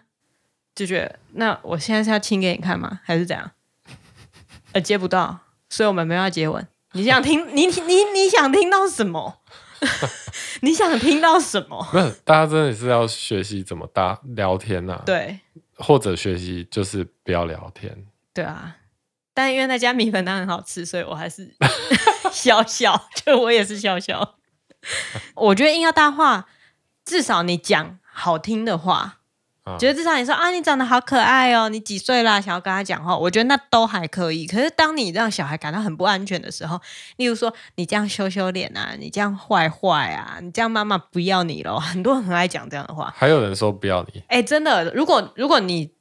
[0.74, 3.01] 就觉得那我现在是要亲给你看吗？
[3.03, 3.51] 还是怎样？
[4.72, 5.39] 呃，接不到，
[5.70, 6.66] 所以我们没有要接吻。
[6.93, 7.45] 你想听？
[7.53, 9.39] 你你你想听到什么？
[10.66, 11.82] 你想听到什么？
[11.93, 15.03] 不是，大家真的是要学习怎么搭聊天啊？
[15.05, 15.39] 对，
[15.76, 18.05] 或者学习就是不要聊天。
[18.34, 18.78] 对啊，
[19.34, 21.53] 但因为那家米粉汤很好吃，所以我还是。
[22.34, 24.36] 笑笑，就我也是笑笑。
[25.36, 26.47] 我觉得硬要搭话，
[27.05, 29.14] 至少你讲好听的话，
[29.66, 32.39] 啊、觉得至少你说啊，你长得好可爱哦，你几岁啦？
[32.39, 34.47] 想要跟他讲话，我觉得那都还可以。
[34.47, 36.80] 可是当你让小孩感到很不安全的时候，
[37.18, 43.13] 例如说你这样羞羞脸啊，你这样坏坏啊，你这样妈妈不要你了，很多人很爱讲这样的话。
[43.18, 45.93] 还有人说不要你，哎、欸，真的，如果如果你。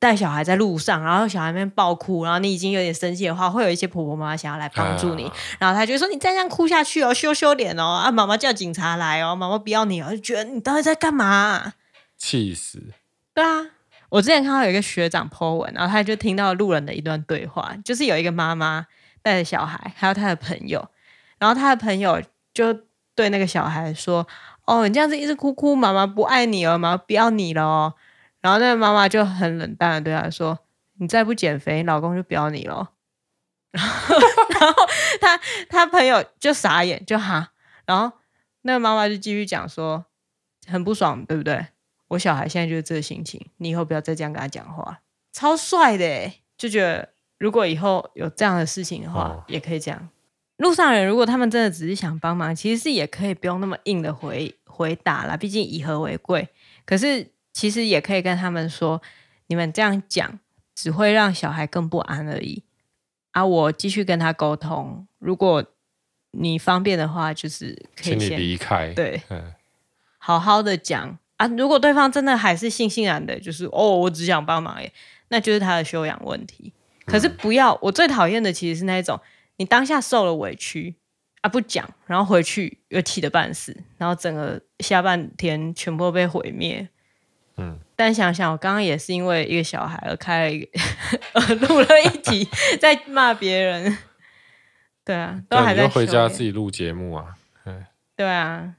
[0.00, 11.74] 带小孩在路上，然后小孩那边爆哭，然后你已经有点生气的话，会有一些婆婆妈妈想要来帮助你，啊、然后他就说：“你再这样哭下去哦，羞羞脸哦，啊，妈妈叫警察来哦，妈妈不要你哦。”就觉得你到底在干嘛、啊？
[12.16, 12.94] 气死！
[13.34, 13.64] 对啊，
[14.08, 18.86] 我之前看到有一个学长 po 文，然后他就听到路人的一段对话，就是有一个妈妈
[19.22, 20.88] 带着小孩，还有他的朋友，
[21.38, 22.20] 然后他的朋友
[22.52, 22.72] 就
[23.14, 24.26] 对那个小孩说
[24.66, 27.94] ：“哦，你这样子一直哭哭，妈妈不爱你了，妈妈不要你了哦。”
[28.40, 30.58] 然后那个妈妈就很冷淡的对他说
[30.98, 32.90] ：“你再不减肥，老公就不要你了。
[33.70, 34.16] ”然后，
[34.58, 34.86] 然后
[35.20, 37.52] 他他朋友就傻眼，就哈。
[37.84, 38.10] 然后
[38.62, 40.06] 那个妈妈就继续讲说
[40.66, 41.66] ：“很不爽，对不对？
[42.10, 45.00] 我小孩现在就是这个心情，你以后不要再这样跟他讲话。”
[45.32, 47.08] 超帅的，就觉得
[47.38, 50.08] 如果以后有这样的事情的话，哦、也可以这样。
[50.58, 56.48] 路上人如果他们真的只是想帮忙，其实是也可以不用那么硬的回回答啦，毕竟以和为贵。
[56.84, 57.32] 可是。
[57.52, 59.02] 其实也可以跟他们说，
[59.48, 60.38] 你们这样讲
[60.72, 62.62] 只会让小孩更不安而已。
[63.32, 65.62] 啊，我继续跟他沟通，如果
[66.30, 68.94] 你方便的话，就是可以先离开。
[68.94, 69.20] 对，
[70.16, 71.46] 好好的讲啊。
[71.56, 74.92] 如果对方真的还是悻悻然的，就是哦，我只想帮忙耶，
[75.28, 76.72] 那就是他的修养问题。
[77.06, 79.18] 可是不要，我最讨厌的其实是那一种，
[79.56, 80.94] 你当下受了委屈
[81.40, 86.88] 啊，不讲，然后回去又气得半死，然后整个下半天全部被毁灭。
[87.56, 90.68] 嗯，但想想我刚刚也是因为一个小孩而开了一个，
[91.34, 92.48] 呃，录了一集
[92.80, 93.98] 在骂别人。
[95.04, 97.34] 对啊，都还在回家自己录节目啊。
[98.16, 98.74] 对啊，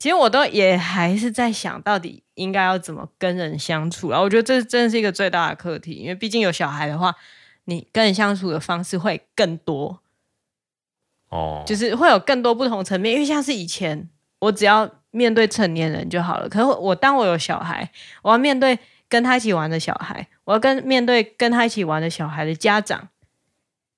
[0.00, 4.20] 其实我都也还是在想到底应该要怎么跟人相处啊。
[4.20, 7.14] 我觉得这真的是一个最大的课题，因为毕竟有小孩的话，
[7.66, 10.00] 你跟人相处的方式会更多。
[11.28, 14.08] 哦，就是会有更多不同层面，因为像是以前
[14.40, 14.90] 我只要。
[15.12, 16.48] 面对成年人就好了。
[16.48, 17.90] 可是我当我有小孩，
[18.22, 18.78] 我要面对
[19.08, 23.08] 跟他一起玩的小孩，我要跟面对跟他一起玩的小孩的家长，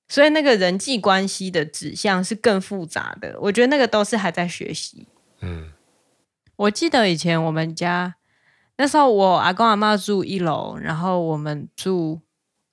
[0.09, 3.37] 所以那个人际关系的指向是更复杂的。
[3.43, 5.07] 我觉得那个都是还在学习。
[5.43, 5.71] 嗯，
[6.57, 8.17] 我记得以前我们家
[8.77, 12.21] 那时候，我阿公阿妈住一楼，然后我们住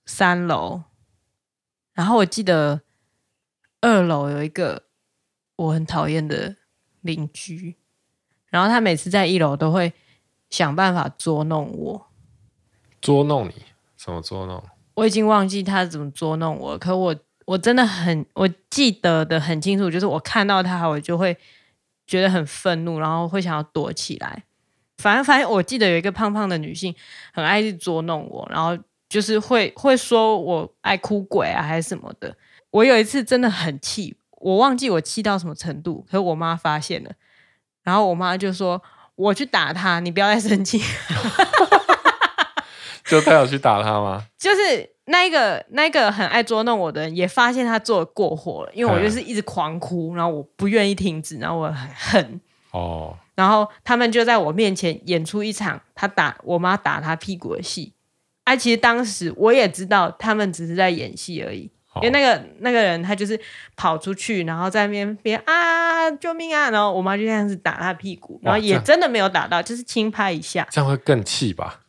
[0.05, 0.83] 三楼，
[1.93, 2.81] 然后我记得
[3.81, 4.83] 二楼有一个
[5.55, 6.55] 我很讨厌的
[7.01, 7.75] 邻居，
[8.47, 9.93] 然后他每次在一楼都会
[10.49, 12.07] 想办法捉弄我。
[13.01, 13.53] 捉弄你？
[13.95, 14.63] 怎么捉弄？
[14.95, 17.15] 我已经忘记他怎么捉弄我，可我
[17.45, 21.37] 我真的很我记得的很清楚，就是我看到他，我就会
[22.09, 24.43] 觉得很愤怒，然后会想要躲起来。
[24.97, 26.93] 反正反正我记得有一个胖胖的女性
[27.31, 28.75] 很爱去捉弄我，然后
[29.07, 32.35] 就是会会说我爱哭鬼啊，还是什么的。
[32.71, 37.11] 我有一次真的很气，我忘记我气到什么程度，可是我妈发现了，
[37.83, 38.81] 然后我妈就说
[39.15, 40.81] ：“我去打他，你不要再生气。”
[43.05, 44.25] 就他有去打他吗？
[44.37, 52.41] 就是那一个那一个很爱捉弄我的人，也发现他做的过火了，因为我就是一直狂哭，然后我不愿意停止，然后我很恨。
[52.71, 57.93] 哦，然后他们就在我面前演出一场他打我妈打他屁股的戏。
[58.43, 63.39] 哎、啊，其实当时我也知道他们只是在演戏而已，哦、因为那个那个人他就是
[63.75, 71.81] 跑出去，然后在那边边啊救命啊，然后我妈就这样子打他屁股，然后也真的没有打到，就是轻拍一下，这样会更气吧？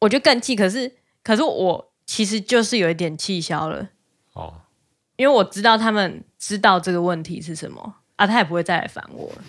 [0.00, 3.90] 我就更气，可是可是我其实就是有一点气消了。
[4.32, 4.62] 哦，
[5.14, 7.94] 因为我知道他们知道这个问题是什么。
[8.16, 9.42] 啊，他也不会再来烦我了。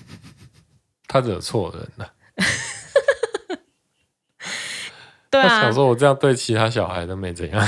[1.07, 2.14] 他惹错人了，
[5.32, 7.68] 对啊，他想说我这样对其他小孩都没怎样，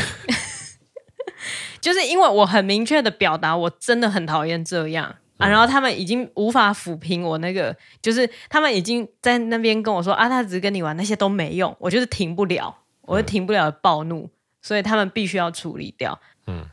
[1.81, 5.15] 就是因为我很明确的表达，我真的很讨厌这样。
[5.37, 14.29] 啊，然后他们已经无法抚平我那个，就是他们已经在那边跟我说啊，他只是跟你玩，那些都没用，我就是停不了，我就停不了暴怒，嗯、
[14.63, 16.19] 所以他们必须要处理掉。
[16.47, 16.65] 嗯，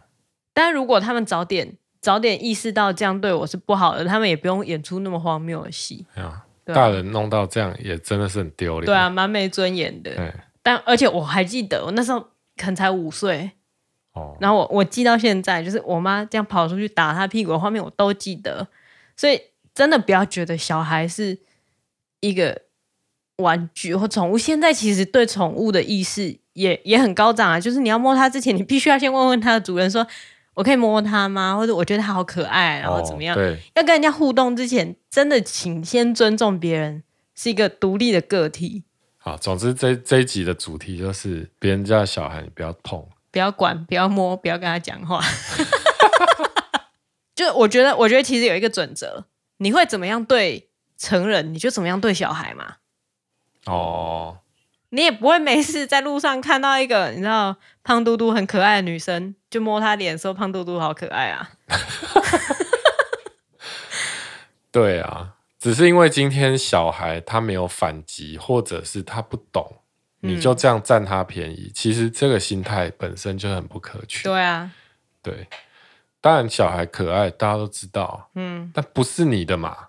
[0.54, 6.06] 但如果他们早点早点意识到这样对我是不好的，他们也不用演出那么荒谬的戏。
[6.14, 8.86] 啊，大人弄到这样也真的是很丢脸。
[8.86, 10.16] 对啊，蛮没尊严的。
[10.16, 10.32] 对
[10.62, 12.20] 但而且我还记得，我那时候
[12.56, 13.50] 可能才五岁。
[14.12, 18.66] 哦，然后我我记到现在，就是我妈这样跑出去打他屁股的画面，我都记得。
[19.16, 19.40] 所以
[19.72, 21.38] 真的不要觉得小孩是
[22.18, 22.62] 一个
[23.36, 24.36] 玩具或宠物。
[24.36, 30.06] 现在其实对宠物的意识也也很高涨啊，就是你要摸它之前，你必须要先问问它的主人说
[30.54, 33.34] ：“我可以摸它吗？”或者我觉得它好可爱，然后怎么样？
[33.34, 37.02] 哦，对，要跟人家互动之前，真的请先尊重别人，
[37.34, 38.84] 是一个独立的个体。
[39.18, 43.04] 好，总之这这一集的主题就是别人家的小孩，你不要碰。
[43.30, 45.22] 不要管，不要摸，不要跟他讲话。
[47.32, 49.24] 就我觉得，我觉得其实有一个准则，
[49.58, 52.74] 你会怎么样对成人，你就怎么样对小孩嘛。
[53.66, 54.38] 哦，
[54.90, 61.50] 你也不会没事在路上看到一个你知道胖嘟嘟很可爱的女生，就摸她脸说胖嘟嘟好可爱啊。
[64.70, 69.78] 对啊，只是因为今天小孩他没有反击，或者是他不懂。
[70.22, 74.24] 你就这样占他便宜，嗯、其实这个心态本身就很不可取。
[74.24, 74.70] 对啊，
[75.22, 75.48] 对，
[76.20, 79.86] 当然小孩可爱，大家都知道，嗯，但不是你的嘛。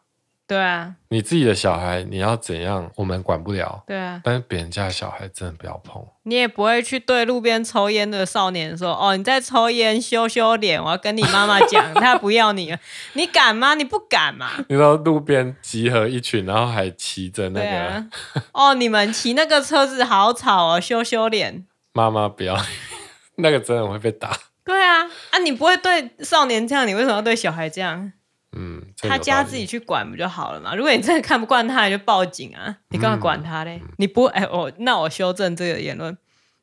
[0.52, 3.82] 对啊，你自己的小孩你要怎样，我们管不了。
[3.88, 6.06] 对啊，但是别人家的小孩真的不要碰。
[6.24, 12.78] 你也不会去对路边抽烟的少年说：“哦，你在抽烟，羞羞脸，我要跟你妈妈讲，他不要你了。”
[13.16, 13.76] 你敢吗？
[13.76, 14.50] 你不敢嘛？
[14.68, 17.70] 你说路边集合一群，然后还骑着那个……
[17.72, 18.08] 啊、
[18.52, 21.66] 哦，你们骑那个车子好吵哦，羞羞脸。
[21.94, 22.58] 妈妈不要，
[23.38, 24.38] 那个真的会被打。
[24.66, 28.12] 对啊，啊，你不会对少年这样，你为什么要对小孩这样？
[28.54, 30.76] 嗯，他家自己去管不就好了嘛？
[30.76, 32.76] 如果你真的看不惯他，你就报警啊！
[32.90, 33.80] 你干嘛管他嘞？
[33.82, 36.18] 嗯、你不哎，我、哦、那我修正这个言论，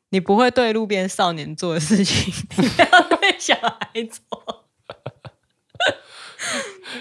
[0.09, 4.65] 你不会对路边少年做的事情， 你不要对小孩做。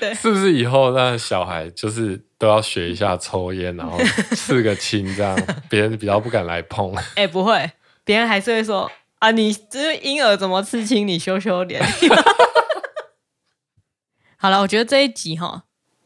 [0.01, 3.99] 对，是不是以后让小孩就是都要学一下抽烟，然后
[4.35, 6.95] 刺个青，这样 别人比较不敢来碰？
[7.15, 7.71] 哎，不会，
[8.05, 11.07] 别人还是会说啊，你这婴儿怎么刺青？
[11.07, 11.83] 你羞羞脸。
[14.41, 15.65] 好了，我觉得这一集哈，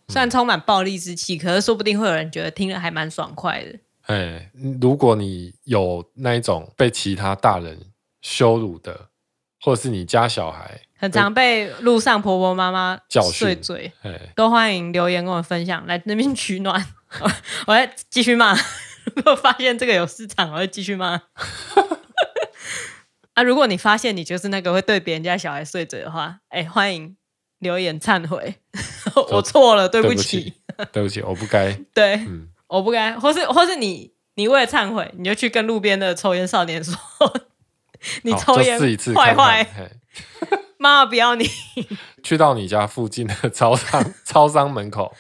[0.09, 3.79] 虽然充满暴力之气，嗯、可是说不定会有人觉得听了还蛮爽快的。
[4.07, 7.79] 哎，如果你有那一种被其他大人
[8.23, 9.09] 羞辱的，
[9.61, 13.93] 或者是你家小孩很常被路上婆婆妈妈教训碎嘴，
[14.35, 16.85] 都欢迎留言跟我分享，来那边取暖。
[17.67, 18.57] 我来继续骂，
[19.15, 21.21] 如果发现这个有市场，我会继续骂。
[23.35, 27.17] 啊，如果你发现你就是那个会对别人家小孩碎嘴的话，哎，欢迎。
[27.63, 28.57] 留言忏悔，
[29.31, 30.53] 我错了，对不起，
[30.93, 36.95] 对不起，我不该， 对，嗯，我不该，或是或是你，你为了忏悔，你就去跟路边的抽烟少年说，
[38.23, 38.79] 你抽烟
[39.15, 39.67] 坏坏，
[40.77, 41.49] 妈妈不要你，
[42.25, 45.15] 去到你家附近的超商，超商门口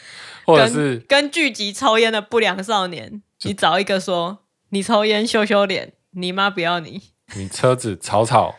[0.44, 4.40] 或者是跟聚集抽烟的不良少年，你找一个说
[4.70, 7.00] 你抽烟羞羞脸，你妈不要你，
[7.36, 8.56] 你车子吵吵，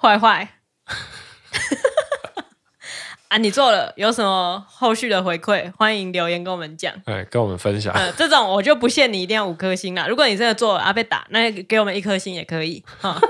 [0.00, 0.60] 坏坏。
[3.28, 5.72] 啊，你做了有什么后续的回馈？
[5.76, 7.92] 欢迎留言跟我们讲，哎，跟我们分享。
[7.92, 10.06] 呃，这种我就不限你一定要五颗星啦。
[10.06, 12.84] 如果你真的做了啊被打，那给我们一颗星也可以。
[13.00, 13.20] 哈，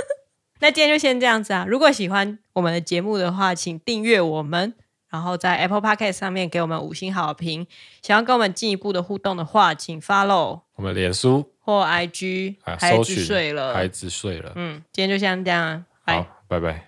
[0.60, 1.64] 那今天就先这样子啊。
[1.66, 4.74] 如果喜欢我们的节目的话，请订阅我们，
[5.08, 7.66] 然后在 Apple Podcast 上面给我们五星好评。
[8.02, 12.56] 想要跟我们进一步的互动的话，请 Follow 我们脸书或 IG。
[12.64, 14.52] 啊，孩子睡了，孩子睡了。
[14.56, 16.87] 嗯，今天就先这样，拜拜拜。